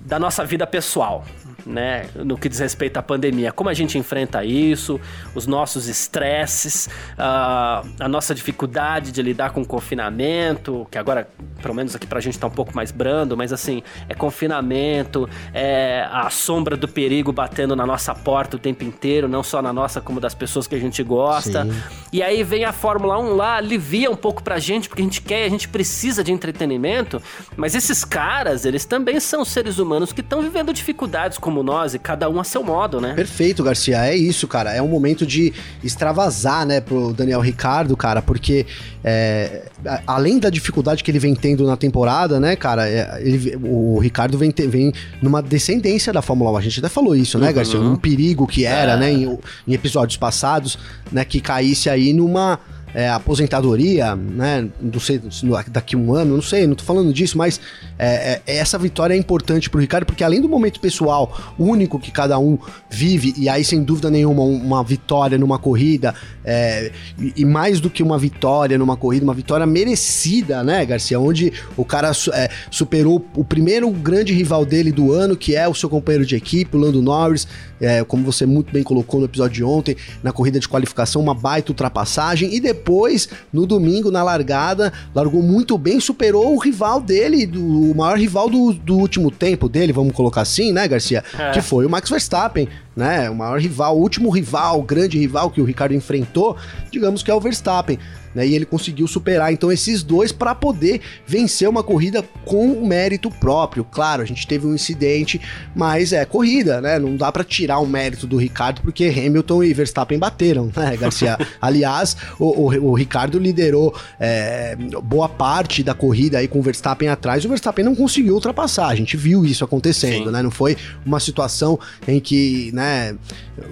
[0.00, 1.26] da nossa vida pessoal
[1.70, 3.52] né, no que diz respeito à pandemia.
[3.52, 5.00] Como a gente enfrenta isso,
[5.34, 11.28] os nossos estresses, uh, a nossa dificuldade de lidar com o confinamento, que agora,
[11.62, 16.06] pelo menos aqui pra gente tá um pouco mais brando, mas assim, é confinamento, é
[16.10, 20.00] a sombra do perigo batendo na nossa porta o tempo inteiro, não só na nossa,
[20.00, 21.64] como das pessoas que a gente gosta.
[21.64, 21.82] Sim.
[22.12, 25.22] E aí vem a Fórmula 1 lá, alivia um pouco pra gente, porque a gente
[25.22, 27.22] quer, a gente precisa de entretenimento,
[27.56, 31.98] mas esses caras, eles também são seres humanos que estão vivendo dificuldades como nós, e
[31.98, 33.14] cada um a seu modo, né?
[33.14, 34.72] Perfeito, Garcia, é isso, cara.
[34.72, 35.52] É um momento de
[35.82, 38.66] extravasar, né, pro Daniel Ricardo, cara, porque
[39.02, 39.66] é,
[40.06, 44.36] além da dificuldade que ele vem tendo na temporada, né, cara, é, ele, o Ricardo
[44.36, 44.92] vem, vem
[45.22, 46.56] numa descendência da Fórmula 1.
[46.56, 47.54] A gente até falou isso, né, uhum.
[47.54, 47.80] Garcia?
[47.80, 48.96] Um perigo que era, é.
[48.96, 50.78] né, em, em episódios passados,
[51.10, 52.58] né, que caísse aí numa
[52.94, 54.68] é, aposentadoria, né?
[54.80, 55.20] Não sei,
[55.68, 57.60] daqui um ano, não sei, não tô falando disso, mas
[57.98, 62.10] é, é, essa vitória é importante pro Ricardo, porque além do momento pessoal único que
[62.10, 66.14] cada um vive, e aí sem dúvida nenhuma, uma vitória numa corrida,
[66.44, 66.90] é,
[67.36, 71.20] e, mais do que uma vitória numa corrida, uma vitória merecida, né, Garcia?
[71.20, 75.74] Onde o cara é, superou o primeiro grande rival dele do ano, que é o
[75.74, 77.46] seu companheiro de equipe, o Lando Norris,
[77.80, 81.34] é, como você muito bem colocou no episódio de ontem, na corrida de qualificação, uma
[81.34, 87.00] baita ultrapassagem, e depois depois, no domingo, na largada, largou muito bem, superou o rival
[87.00, 91.22] dele, do, o maior rival do, do último tempo dele, vamos colocar assim, né, Garcia?
[91.38, 91.50] É.
[91.50, 92.66] Que foi o Max Verstappen,
[92.96, 93.28] né?
[93.28, 96.56] O maior rival, o último rival, o grande rival que o Ricardo enfrentou,
[96.90, 97.98] digamos que é o Verstappen
[98.34, 98.46] né?
[98.46, 103.84] E ele conseguiu superar então esses dois para poder vencer uma corrida com mérito próprio.
[103.84, 105.40] Claro, a gente teve um incidente,
[105.74, 106.98] mas é corrida, né?
[106.98, 111.38] Não dá para tirar o mérito do Ricardo porque Hamilton e Verstappen bateram, né, Garcia?
[111.60, 117.08] Aliás, o, o, o, Ricardo liderou é, boa parte da corrida aí com o Verstappen
[117.08, 117.44] atrás.
[117.44, 118.88] O Verstappen não conseguiu ultrapassar.
[118.88, 120.32] A gente viu isso acontecendo, Sim.
[120.32, 120.42] né?
[120.42, 123.16] Não foi uma situação em que, né?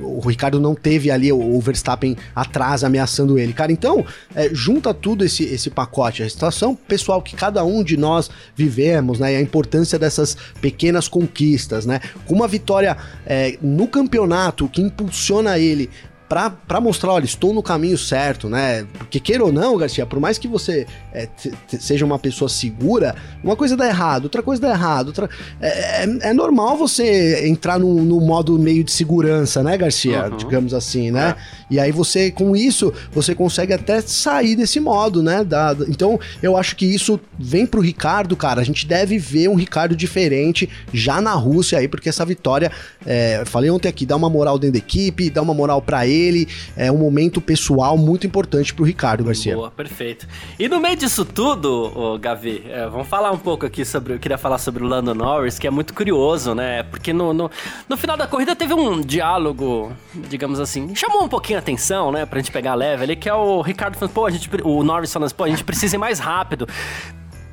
[0.02, 3.72] O Ricardo não teve ali o, o Verstappen atrás ameaçando ele, cara.
[3.72, 4.04] Então,
[4.34, 9.18] é, junta tudo esse, esse pacote, a situação pessoal que cada um de nós vivemos,
[9.18, 9.32] né?
[9.32, 12.00] E a importância dessas pequenas conquistas, né?
[12.26, 12.96] Com uma vitória
[13.26, 15.90] é, no campeonato que impulsiona ele
[16.28, 18.86] para mostrar, olha, estou no caminho certo, né?
[18.98, 21.26] Porque queira ou não, Garcia, por mais que você é,
[21.66, 25.08] seja uma pessoa segura, uma coisa dá errado, outra coisa dá errado.
[25.08, 25.28] Outra...
[25.58, 30.26] É, é, é normal você entrar no, no, modo meio de segurança, né, Garcia?
[30.26, 30.36] Uhum.
[30.36, 31.34] Digamos assim, né?
[31.38, 31.58] É.
[31.70, 35.42] E aí você, com isso, você consegue até sair desse modo, né?
[35.42, 38.60] Da, então, eu acho que isso vem pro Ricardo, cara.
[38.60, 42.70] A gente deve ver um Ricardo diferente já na Rússia aí, porque essa vitória,
[43.06, 46.17] é, falei ontem aqui, dá uma moral dentro da equipe, dá uma moral para ele
[46.18, 49.54] dele, é um momento pessoal muito importante pro Ricardo Garcia.
[49.54, 50.26] Boa, perfeito.
[50.58, 54.14] E no meio disso tudo, oh, Gavi, é, vamos falar um pouco aqui sobre.
[54.14, 56.82] Eu queria falar sobre o Lando Norris, que é muito curioso, né?
[56.82, 57.50] Porque no, no,
[57.88, 59.92] no final da corrida teve um diálogo,
[60.28, 62.26] digamos assim, chamou um pouquinho a atenção, né?
[62.26, 65.12] Pra gente pegar leve ali, que é o Ricardo falando, pô, a gente, o Norris
[65.12, 66.66] falando pô, a gente precisa ir mais rápido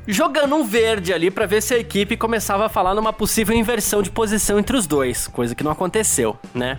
[0.08, 4.04] jogando um verde ali para ver se a equipe começava a falar numa possível inversão
[4.04, 6.78] de posição entre os dois, coisa que não aconteceu, né?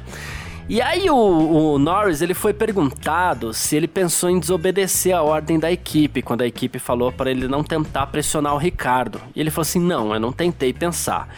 [0.68, 5.60] E aí o, o, Norris ele foi perguntado se ele pensou em desobedecer a ordem
[5.60, 9.20] da equipe quando a equipe falou para ele não tentar pressionar o Ricardo.
[9.34, 11.28] E ele falou assim: "Não, eu não tentei pensar".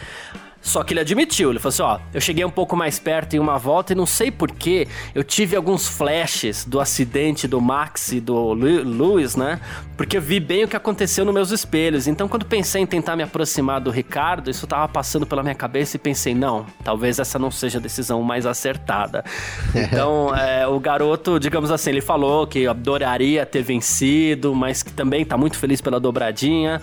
[0.61, 3.39] Só que ele admitiu, ele falou assim: ó, eu cheguei um pouco mais perto em
[3.39, 8.19] uma volta e não sei porquê, eu tive alguns flashes do acidente do Max e
[8.19, 9.59] do Lewis, né?
[9.95, 12.07] Porque eu vi bem o que aconteceu nos meus espelhos.
[12.07, 15.95] Então, quando pensei em tentar me aproximar do Ricardo, isso tava passando pela minha cabeça
[15.95, 19.23] e pensei: não, talvez essa não seja a decisão mais acertada.
[19.73, 25.23] então, é, o garoto, digamos assim, ele falou que adoraria ter vencido, mas que também
[25.23, 26.81] tá muito feliz pela dobradinha.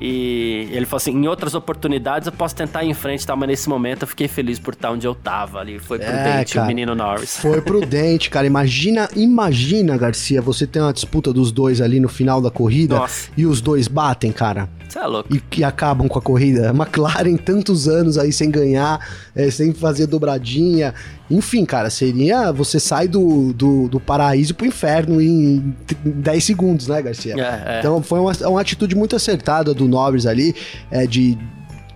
[0.00, 3.34] E ele falou assim: em outras oportunidades eu posso tentar ir em frente, tá?
[3.36, 5.78] mas nesse momento eu fiquei feliz por estar onde eu tava ali.
[5.78, 7.38] Foi prudente é, o menino Norris.
[7.38, 8.46] Foi prudente, cara.
[8.46, 13.28] Imagina, imagina, Garcia, você tem uma disputa dos dois ali no final da corrida Nossa.
[13.36, 14.68] e os dois batem, cara.
[14.88, 15.34] Você é louco.
[15.34, 16.68] E que acabam com a corrida.
[16.70, 19.00] McLaren, tantos anos aí sem ganhar,
[19.34, 20.94] é, sem fazer dobradinha.
[21.30, 22.52] Enfim, cara, seria.
[22.52, 25.74] Você sai do, do, do paraíso pro inferno em
[26.04, 27.34] 10 segundos, né, Garcia?
[27.34, 27.78] É, é.
[27.80, 30.54] Então foi uma, uma atitude muito acertada do Nobres ali,
[30.90, 31.38] é, de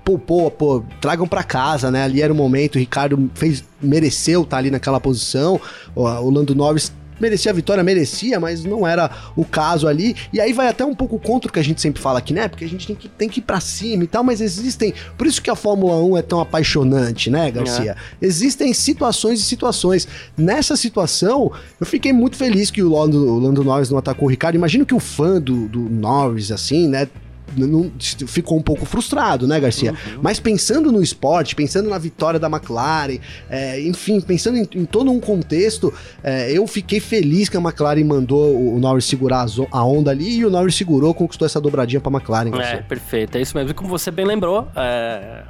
[0.04, 2.04] pô, pô, pô, tragam para casa, né?
[2.04, 5.60] Ali era o momento, o Ricardo fez, mereceu estar tá ali naquela posição,
[5.94, 6.90] o Lando Norris
[7.20, 10.16] merecia a vitória, merecia, mas não era o caso ali.
[10.32, 12.48] E aí vai até um pouco contra o que a gente sempre fala aqui, né?
[12.48, 14.94] Porque a gente tem que, tem que ir pra cima e tal, mas existem.
[15.16, 17.96] Por isso que a Fórmula 1 é tão apaixonante, né, Garcia?
[18.20, 18.26] É.
[18.26, 20.08] Existem situações e situações.
[20.36, 24.30] Nessa situação, eu fiquei muito feliz que o Lando, o Lando Norris não atacou o
[24.30, 24.54] Ricardo.
[24.56, 27.08] Imagino que o fã do, do Norris, assim, né?
[27.56, 27.90] Não,
[28.26, 29.92] ficou um pouco frustrado, né, Garcia?
[29.92, 30.20] Uhum.
[30.22, 33.18] Mas pensando no esporte, pensando na vitória da McLaren,
[33.48, 35.92] é, enfim, pensando em, em, todo um contexto,
[36.22, 40.44] é, eu fiquei feliz que a McLaren mandou o Norris segurar a onda ali e
[40.44, 42.50] o Norris segurou, conquistou essa dobradinha pra McLaren.
[42.50, 42.78] Garcia.
[42.78, 43.70] É, perfeito, é isso mesmo.
[43.70, 45.42] E como você bem lembrou, é,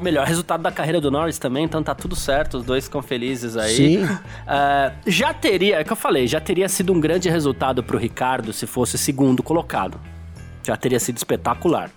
[0.00, 3.56] melhor resultado da carreira do Norris também, então tá tudo certo, os dois ficam felizes
[3.56, 3.74] aí.
[3.74, 4.04] Sim.
[4.04, 8.52] Uh, já teria, é que eu falei, já teria sido um grande resultado pro Ricardo
[8.52, 9.98] se fosse segundo colocado.
[10.64, 11.90] Já teria sido espetacular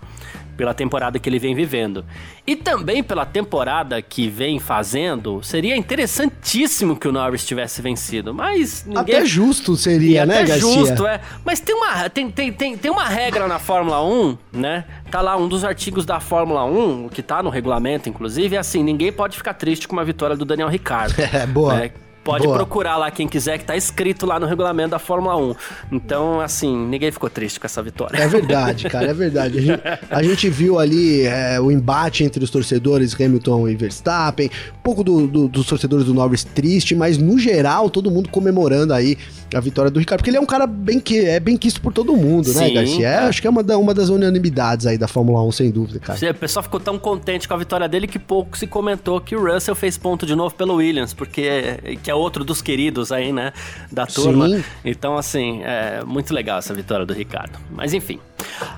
[0.58, 2.04] pela temporada que ele vem vivendo.
[2.44, 8.84] E também pela temporada que vem fazendo, seria interessantíssimo que o Norris tivesse vencido, mas
[8.84, 9.14] ninguém...
[9.14, 10.74] Até justo seria, né, até Garcia?
[10.74, 11.20] justo, é.
[11.44, 14.84] Mas tem uma, tem, tem, tem, tem uma regra na Fórmula 1, né?
[15.08, 18.82] Tá lá um dos artigos da Fórmula 1, que tá no regulamento, inclusive, é assim,
[18.82, 21.14] ninguém pode ficar triste com uma vitória do Daniel Ricciardo.
[21.30, 21.74] É, boa.
[21.74, 21.90] Né?
[22.28, 22.56] Pode Boa.
[22.56, 25.54] procurar lá quem quiser, que tá escrito lá no regulamento da Fórmula 1.
[25.90, 28.18] Então, assim, ninguém ficou triste com essa vitória.
[28.18, 29.56] É verdade, cara, é verdade.
[29.56, 34.50] A gente, a gente viu ali é, o embate entre os torcedores Hamilton e Verstappen,
[34.76, 38.92] um pouco do, do, dos torcedores do Norris triste, mas no geral, todo mundo comemorando
[38.92, 39.16] aí
[39.54, 41.94] a vitória do Ricardo, porque ele é um cara bem que é bem quisto por
[41.94, 43.08] todo mundo, né, Sim, né, Garcia?
[43.08, 45.98] É, acho que é uma, da, uma das unanimidades aí da Fórmula 1, sem dúvida,
[45.98, 46.18] cara.
[46.30, 49.50] O pessoal ficou tão contente com a vitória dele que pouco se comentou que o
[49.50, 53.52] Russell fez ponto de novo pelo Williams, porque que é outro dos queridos aí, né,
[53.90, 54.48] da turma.
[54.48, 54.64] Sim.
[54.84, 57.58] Então, assim, é muito legal essa vitória do Ricardo.
[57.70, 58.20] Mas enfim.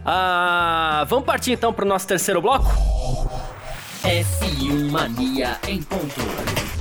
[0.01, 2.71] Uh, vamos partir então para o nosso terceiro bloco?
[4.03, 6.80] F1 Mania em ponto.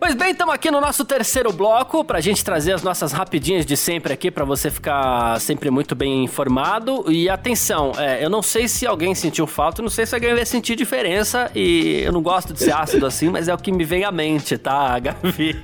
[0.00, 3.66] Pois bem, estamos aqui no nosso terceiro bloco para a gente trazer as nossas rapidinhas
[3.66, 7.04] de sempre aqui para você ficar sempre muito bem informado.
[7.12, 10.46] E atenção, é, eu não sei se alguém sentiu falta, não sei se alguém vai
[10.46, 13.84] sentir diferença e eu não gosto de ser ácido assim, mas é o que me
[13.84, 15.60] vem à mente, tá, Gavi?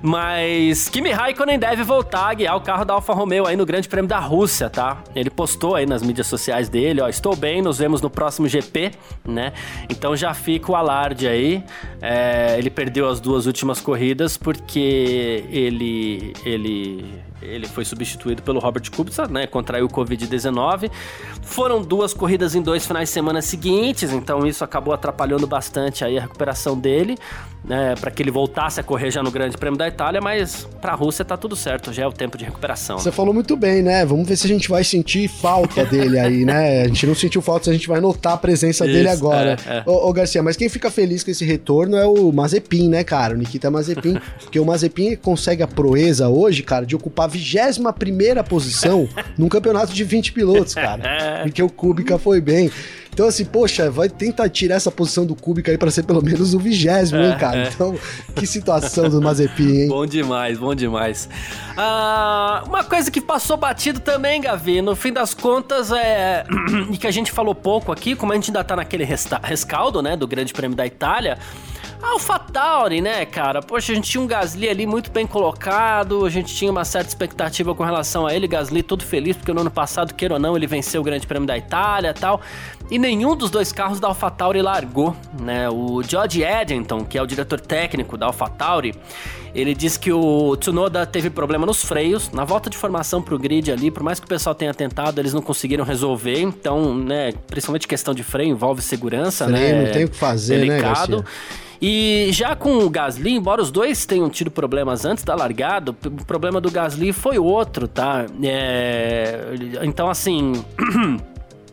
[0.00, 3.88] Mas Kimi Raikkonen deve voltar a guiar o carro da Alfa Romeo aí no Grande
[3.88, 5.02] Prêmio da Rússia, tá?
[5.16, 8.92] Ele postou aí nas mídias sociais dele, ó, estou bem, nos vemos no próximo GP,
[9.24, 9.52] né?
[9.88, 11.64] Então já fica o alarde aí.
[12.00, 17.04] É, ele perdeu as duas últimas corridas porque ele ele
[17.42, 19.46] ele foi substituído pelo Robert Kubica, né?
[19.46, 20.90] Contraiu o Covid-19.
[21.42, 26.18] Foram duas corridas em dois finais de semana seguintes, então isso acabou atrapalhando bastante aí
[26.18, 27.16] a recuperação dele,
[27.64, 27.94] né?
[28.00, 30.94] Para que ele voltasse a correr já no Grande Prêmio da Itália, mas para a
[30.94, 32.98] Rússia tá tudo certo, já é o tempo de recuperação.
[32.98, 34.04] Você falou muito bem, né?
[34.04, 36.82] Vamos ver se a gente vai sentir falta dele aí, né?
[36.82, 39.56] A gente não sentiu falta, se a gente vai notar a presença isso, dele agora.
[39.66, 39.82] É, é.
[39.86, 43.34] Ô, ô, Garcia, mas quem fica feliz com esse retorno é o Mazepin, né, cara?
[43.34, 48.42] O Nikita Mazepin, porque o Mazepin consegue a proeza hoje, cara, de ocupar 21 primeira
[48.42, 49.08] posição
[49.38, 51.42] num campeonato de 20 pilotos, cara.
[51.44, 52.70] Porque o Kubica foi bem.
[53.12, 56.54] Então, assim, poxa, vai tentar tirar essa posição do Kubica aí pra ser pelo menos
[56.54, 57.64] o vigésimo, hein, cara?
[57.64, 57.68] É.
[57.68, 57.98] Então,
[58.34, 59.88] que situação do Mazepin, hein?
[59.88, 61.28] Bom demais, bom demais.
[61.76, 66.44] Ah, uma coisa que passou batido também, Gavi, no fim das contas, é.
[66.90, 70.16] e que a gente falou pouco aqui, como a gente ainda tá naquele rescaldo, né,
[70.16, 71.36] do Grande Prêmio da Itália.
[72.02, 73.60] AlphaTauri, né, cara?
[73.60, 77.08] Poxa, a gente tinha um Gasly ali muito bem colocado, a gente tinha uma certa
[77.08, 78.48] expectativa com relação a ele.
[78.48, 81.46] Gasly todo feliz, porque no ano passado, queira ou não, ele venceu o Grande Prêmio
[81.46, 82.40] da Itália e tal.
[82.90, 85.68] E nenhum dos dois carros da AlphaTauri largou, né?
[85.70, 88.94] O George Eddington, que é o diretor técnico da AlphaTauri,
[89.54, 93.70] ele disse que o Tsunoda teve problema nos freios, na volta de formação pro grid
[93.70, 97.88] ali, por mais que o pessoal tenha tentado, eles não conseguiram resolver, então, né, principalmente
[97.88, 99.84] questão de freio envolve segurança, freio, né?
[99.84, 101.18] não tem o que fazer, né, delicado.
[101.18, 101.24] né,
[101.80, 106.24] e já com o Gasly, embora os dois tenham tido problemas antes da largada, o
[106.26, 108.26] problema do Gasly foi outro, tá?
[108.42, 109.54] É...
[109.82, 110.52] Então, assim.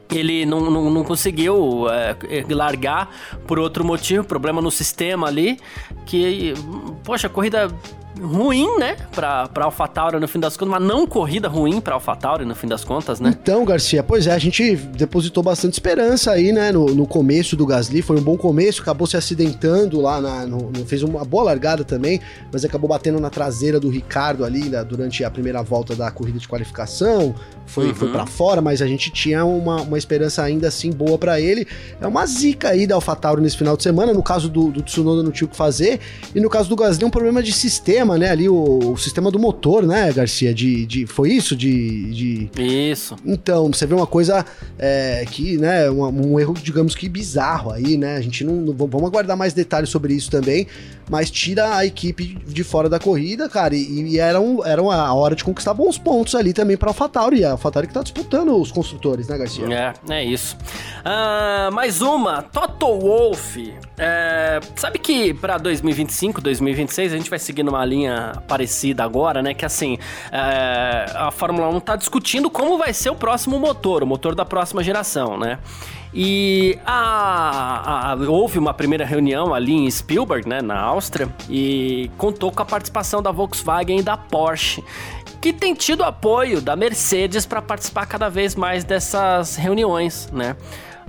[0.09, 2.15] ele não, não, não conseguiu é,
[2.49, 3.13] largar
[3.45, 5.59] por outro motivo, problema no sistema ali,
[6.05, 6.53] que,
[7.03, 7.69] poxa, a corrida
[8.21, 12.45] ruim, né, pra, pra AlphaTauri no fim das contas, uma não corrida ruim pra AlphaTauri
[12.45, 13.35] no fim das contas, né?
[13.39, 17.65] Então, Garcia, pois é, a gente depositou bastante esperança aí, né, no, no começo do
[17.65, 21.83] Gasly, foi um bom começo, acabou se acidentando lá, na, no, fez uma boa largada
[21.83, 22.19] também,
[22.51, 26.39] mas acabou batendo na traseira do Ricardo ali né, durante a primeira volta da corrida
[26.39, 27.95] de qualificação, foi, uhum.
[27.95, 31.67] foi para fora, mas a gente tinha uma, uma esperança ainda assim boa para ele.
[31.99, 35.21] É uma zica aí da AlphaTauri nesse final de semana, no caso do, do Tsunoda
[35.21, 35.99] não tinha o que fazer,
[36.33, 38.29] e no caso do Gasly um problema de sistema, sistema, né?
[38.29, 40.53] Ali o, o sistema do motor, né, Garcia?
[40.53, 41.55] De, de, foi isso?
[41.55, 42.91] De, de...
[42.91, 43.15] Isso.
[43.25, 44.45] Então, você vê uma coisa
[44.79, 48.15] é, que, né, um, um, erro, digamos que bizarro aí, né?
[48.15, 50.67] A gente não, não, Vamos aguardar mais detalhes sobre isso também,
[51.09, 55.13] mas tira a equipe de fora da corrida, cara, e, e era, um, era uma
[55.13, 57.43] hora de conquistar bons pontos ali também pra AlphaTauri.
[57.43, 59.65] A AlphaTauri que tá disputando os construtores, né, Garcia?
[60.09, 60.57] É, é isso.
[60.99, 63.73] Uh, mais uma, Toto Wolff.
[63.97, 69.41] É, sabe que pra 2025, 2026, a gente vai seguir numa linha linha parecida agora,
[69.41, 69.53] né?
[69.53, 69.97] Que assim,
[70.31, 74.45] é, a Fórmula 1 tá discutindo como vai ser o próximo motor, o motor da
[74.45, 75.59] próxima geração, né?
[76.13, 82.51] E a, a, houve uma primeira reunião ali em Spielberg, né, na Áustria, e contou
[82.51, 84.83] com a participação da Volkswagen e da Porsche
[85.39, 90.55] que tem tido apoio da Mercedes para participar cada vez mais dessas reuniões, né?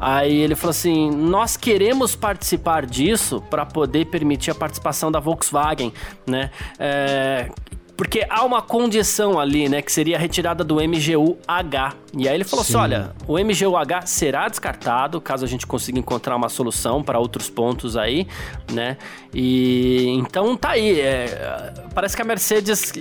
[0.01, 5.93] Aí ele falou assim: nós queremos participar disso para poder permitir a participação da Volkswagen,
[6.27, 6.51] né?
[6.79, 7.51] É,
[7.99, 11.95] porque há uma condição ali, né, que seria a retirada do MGU-H.
[12.17, 12.79] E aí ele falou assim, Sim.
[12.79, 17.51] assim, olha, o MGU-H será descartado, caso a gente consiga encontrar uma solução para outros
[17.51, 18.29] pontos aí,
[18.73, 18.97] né?
[19.35, 22.93] E então tá aí, é, parece que a Mercedes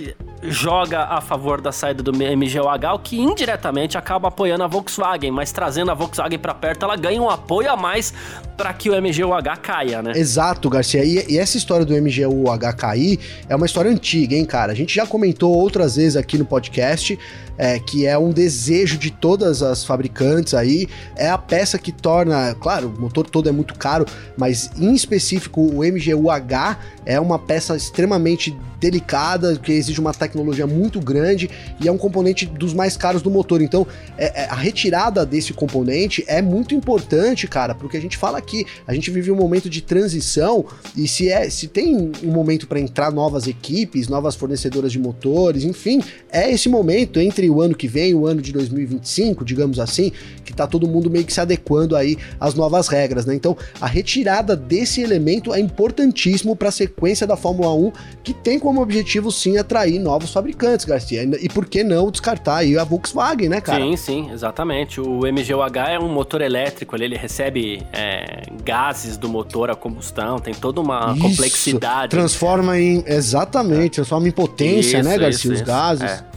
[0.42, 5.52] joga a favor da saída do MGU-H, o que indiretamente acaba apoiando a Volkswagen, mas
[5.52, 8.12] trazendo a Volkswagen para perto, ela ganha um apoio a mais
[8.56, 10.12] para que o MGU-H caia, né?
[10.16, 11.04] Exato, Garcia.
[11.04, 13.18] E, e, essa história do MGU-H cair
[13.48, 14.72] é uma história antiga, hein, cara?
[14.72, 17.18] A gente já comentou outras vezes aqui no podcast
[17.58, 20.88] é, que é um desejo de todas as fabricantes aí.
[21.16, 25.60] É a peça que torna, claro, o motor todo é muito caro, mas em específico
[25.60, 31.92] o MGU-H é uma peça extremamente delicada, que exige uma tecnologia muito grande e é
[31.92, 33.60] um componente dos mais caros do motor.
[33.60, 33.84] Então,
[34.16, 38.64] é, é, a retirada desse componente é muito importante, cara, porque a gente fala aqui,
[38.86, 40.64] a gente vive um momento de transição
[40.96, 45.64] e se é, se tem um momento para entrar novas equipes, novas fornecedoras de motores,
[45.64, 50.12] enfim, é esse momento entre o ano que vem, o ano de 2025, digamos assim,
[50.44, 53.34] que tá todo mundo meio que se adequando aí às novas regras, né?
[53.34, 58.58] Então, a retirada desse elemento é importantíssimo para a sequência da Fórmula 1, que tem
[58.58, 61.22] como objetivo sim atrair novos fabricantes, Garcia.
[61.40, 63.82] E por que não descartar aí a Volkswagen, né, cara?
[63.82, 65.00] Sim, sim, exatamente.
[65.00, 70.38] O MGUH é um motor elétrico, ele, ele recebe é, gases do motor a combustão,
[70.38, 72.10] tem toda uma isso, complexidade.
[72.10, 73.02] Transforma em.
[73.06, 73.96] Exatamente, é.
[73.96, 75.30] transforma em potência, né, isso, né, Garcia?
[75.30, 76.10] Isso, os gases.
[76.10, 76.28] É.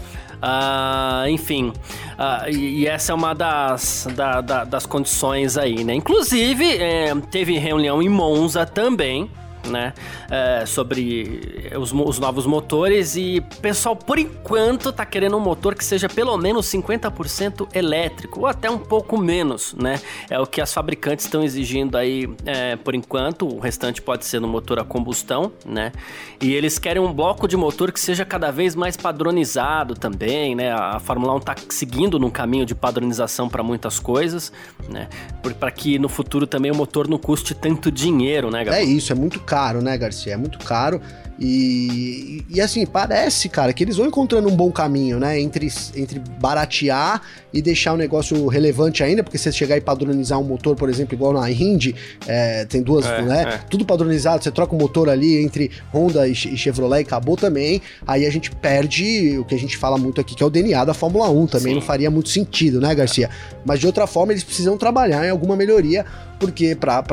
[0.42, 5.94] Uh, enfim, uh, e, e, essa é uma das, da, da, das condições aí, né?
[5.94, 9.30] Inclusive, é, teve reunião em Monza também,
[9.68, 9.94] né?
[10.30, 15.84] É, sobre os, os, novos motores e pessoal, por enquanto, tá querendo um motor que
[15.84, 20.00] seja pelo menos 50% elétrico ou até um pouco menos, né?
[20.30, 23.48] É o que as fabricantes estão exigindo aí é, por enquanto.
[23.48, 25.92] O restante pode ser no motor a combustão, né?
[26.40, 30.72] E eles querem um bloco de motor que seja cada vez mais padronizado também, né?
[30.72, 34.52] A Fórmula 1 tá seguindo num caminho de padronização para muitas coisas,
[34.90, 35.08] né?
[35.60, 38.82] Para que no futuro também o motor não custe tanto dinheiro, né, Gabriel?
[38.82, 40.34] É isso, é muito caro, né, Garcia?
[40.34, 41.02] É muito caro.
[41.38, 45.42] E, e assim, parece, cara, que eles vão encontrando um bom caminho, né?
[45.42, 47.22] Entre, entre baratear
[47.52, 50.88] e deixar o negócio relevante ainda, porque se você chegar e padronizar um motor, por
[50.88, 51.96] exemplo, igual na Indy,
[52.28, 53.42] é, tem duas, é, né?
[53.42, 53.58] É.
[53.70, 57.82] Tudo padronizado, você troca o motor ali entre Honda e, e, Chevrolet e acabou também.
[58.08, 60.86] Aí a gente perde o que a gente fala muito aqui, que é o DNA
[60.86, 61.74] da Fórmula 1 também.
[61.74, 61.80] Sim.
[61.80, 63.30] Não faria muito sentido, né, Garcia?
[63.66, 66.06] Mas de outra forma, eles precisam trabalhar em alguma melhoria
[66.42, 67.04] porque para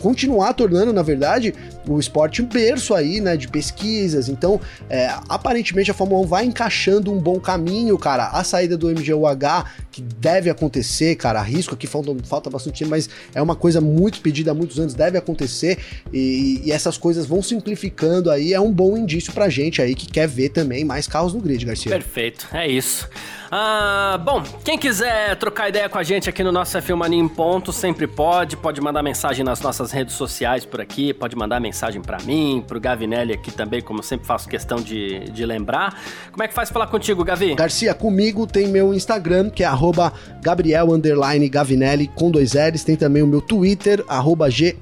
[0.00, 1.52] continuar tornando, na verdade,
[1.86, 4.30] o esporte um berço aí, né, de pesquisas.
[4.30, 4.58] Então,
[4.88, 8.28] é, aparentemente a Fórmula 1 vai encaixando um bom caminho, cara.
[8.28, 13.10] A saída do MGUH, que deve acontecer, cara, risco aqui falta, falta bastante tempo, mas
[13.34, 15.76] é uma coisa muito pedida há muitos anos, deve acontecer.
[16.10, 20.06] E, e essas coisas vão simplificando aí, é um bom indício pra gente aí que
[20.06, 21.92] quer ver também mais carros no grid, Garcia.
[21.92, 23.10] Perfeito, é isso.
[23.50, 27.28] Ah, bom, quem quiser trocar ideia com a gente aqui no nosso F1 Mania em
[27.28, 28.56] Ponto, sempre pode.
[28.56, 32.80] Pode mandar mensagem nas nossas redes sociais por aqui, pode mandar mensagem para mim, pro
[32.80, 36.00] Gavinelli aqui também, como sempre faço questão de, de lembrar.
[36.32, 37.54] Como é que faz falar contigo, Gavi?
[37.54, 39.66] Garcia, comigo tem meu Instagram, que é
[40.42, 40.88] Gabriel
[41.50, 42.84] Gavinelli com dois L's.
[42.84, 44.04] Tem também o meu Twitter,
[44.50, 44.76] G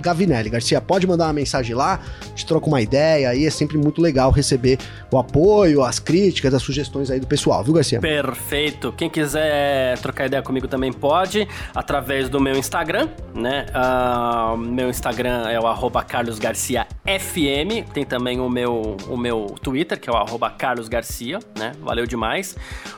[0.00, 0.50] Gavinelli.
[0.50, 2.00] Garcia, pode mandar uma mensagem lá,
[2.34, 4.78] te troca uma ideia aí, é sempre muito legal receber
[5.10, 7.97] o apoio, as críticas, as sugestões aí do pessoal, viu, Garcia?
[8.00, 8.92] Perfeito.
[8.92, 13.66] Quem quiser trocar ideia comigo também pode, através do meu Instagram, né?
[13.74, 17.82] Uh, meu Instagram é o carlosgarciafm.
[17.92, 21.72] Tem também o meu, o meu Twitter, que é o carlosgarcia, né?
[21.80, 22.56] Valeu demais.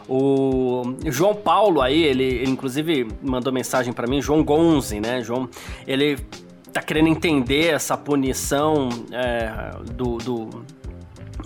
[0.08, 5.22] O João Paulo aí, ele, ele inclusive mandou mensagem para mim, João Gonze, né?
[5.22, 5.48] João,
[5.86, 6.18] ele
[6.72, 10.64] tá querendo entender essa punição é, do, do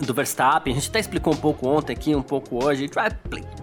[0.02, 0.72] do Verstappen.
[0.72, 2.84] A gente até explicou um pouco ontem aqui, um pouco hoje.
[2.84, 3.10] A gente vai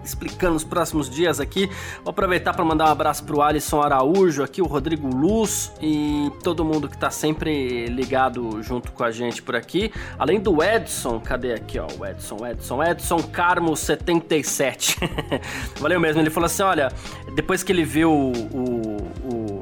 [0.04, 1.68] explicando nos próximos dias aqui.
[2.02, 6.64] Vou aproveitar para mandar um abraço pro Alisson Araújo aqui, o Rodrigo Luz e todo
[6.64, 9.92] mundo que tá sempre ligado junto com a gente por aqui.
[10.18, 11.86] Além do Edson, cadê aqui, ó?
[11.98, 14.98] O Edson, Edson, Edson Carmo 77.
[15.78, 16.20] Valeu mesmo.
[16.20, 16.92] Ele falou assim: olha,
[17.34, 19.60] depois que ele viu o, o, o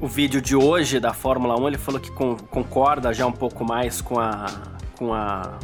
[0.00, 4.00] o vídeo de hoje da Fórmula 1, ele falou que concorda já um pouco mais
[4.00, 4.46] com a,
[4.96, 5.58] com a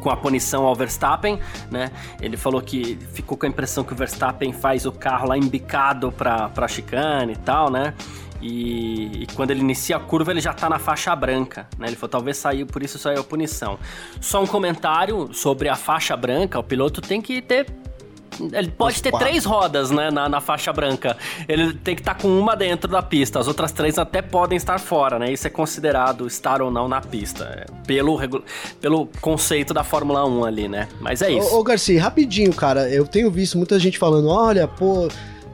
[0.00, 1.38] com a punição ao Verstappen,
[1.70, 1.90] né?
[2.20, 6.10] Ele falou que ficou com a impressão que o Verstappen faz o carro lá embicado
[6.10, 7.94] pra, pra chicane e tal, né?
[8.42, 11.88] E, e, quando ele inicia a curva, ele já tá na faixa branca, né?
[11.88, 13.78] Ele falou, talvez saiu, por isso saiu a punição.
[14.20, 17.66] Só um comentário sobre a faixa branca, o piloto tem que ter
[18.52, 19.28] ele pode Os ter quatro.
[19.28, 21.16] três rodas, né, na, na, faixa branca.
[21.48, 23.38] Ele tem que estar tá com uma dentro da pista.
[23.38, 25.32] As outras três até podem estar fora, né?
[25.32, 27.44] Isso é considerado estar ou não na pista.
[27.44, 28.18] É, pelo,
[28.80, 30.88] pelo conceito da Fórmula 1 ali, né?
[31.00, 31.54] Mas é isso.
[31.54, 32.88] Ô, ô Garcia, rapidinho, cara.
[32.88, 35.08] Eu tenho visto muita gente falando: olha, pô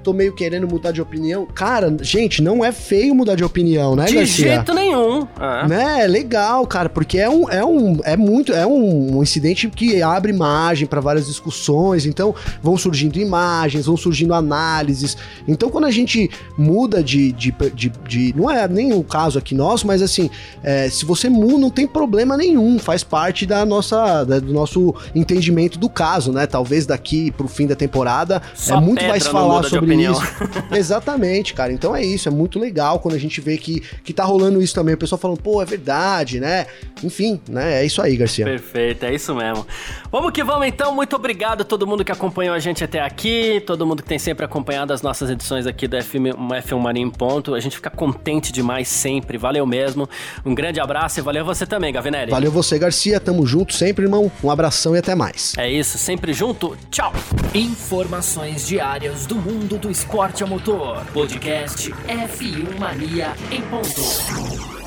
[0.07, 1.49] tô meio querendo mudar de opinião.
[1.53, 4.55] Cara, gente, não é feio mudar de opinião, né, De Garcia?
[4.55, 5.27] jeito nenhum.
[5.41, 5.67] É.
[5.67, 6.05] Né?
[6.05, 10.01] É legal, cara, porque é um, é um, é muito, é um, um incidente que
[10.01, 12.33] abre margem para várias discussões, então
[12.63, 15.17] vão surgindo imagens, vão surgindo análises.
[15.49, 19.57] Então, quando a gente muda de, de, de, de não é nem o caso aqui
[19.57, 20.31] nosso, mas assim,
[20.63, 24.95] é, se você muda, não tem problema nenhum, faz parte da nossa, da, do nosso
[25.17, 26.47] entendimento do caso, né?
[26.47, 30.13] Talvez daqui pro fim da temporada Só é muito mais falar sobre opinião.
[30.13, 30.33] Isso.
[30.73, 31.73] Exatamente, cara.
[31.73, 34.75] Então é isso, é muito legal quando a gente vê que, que tá rolando isso
[34.75, 34.95] também.
[34.95, 36.67] O pessoal falando, pô, é verdade, né?
[37.03, 37.83] Enfim, né?
[37.83, 38.45] É isso aí, Garcia.
[38.45, 39.67] Perfeito, é isso mesmo.
[40.11, 40.95] Vamos que vamos então.
[40.95, 44.19] Muito obrigado a todo mundo que acompanhou a gente até aqui, todo mundo que tem
[44.19, 47.55] sempre acompanhado as nossas edições aqui do F1, F1 Mania em Ponto.
[47.55, 49.39] A gente fica contente demais sempre.
[49.39, 50.09] Valeu mesmo.
[50.45, 52.31] Um grande abraço e valeu você também, Gavinelli.
[52.31, 53.21] Valeu você, Garcia.
[53.21, 54.31] Tamo junto sempre, irmão.
[54.43, 55.55] Um abração e até mais.
[55.57, 56.77] É isso, sempre junto.
[56.91, 57.13] Tchau.
[57.55, 61.05] Informações diárias do mundo do esporte a motor.
[61.13, 64.86] Podcast F1 Mania em ponto.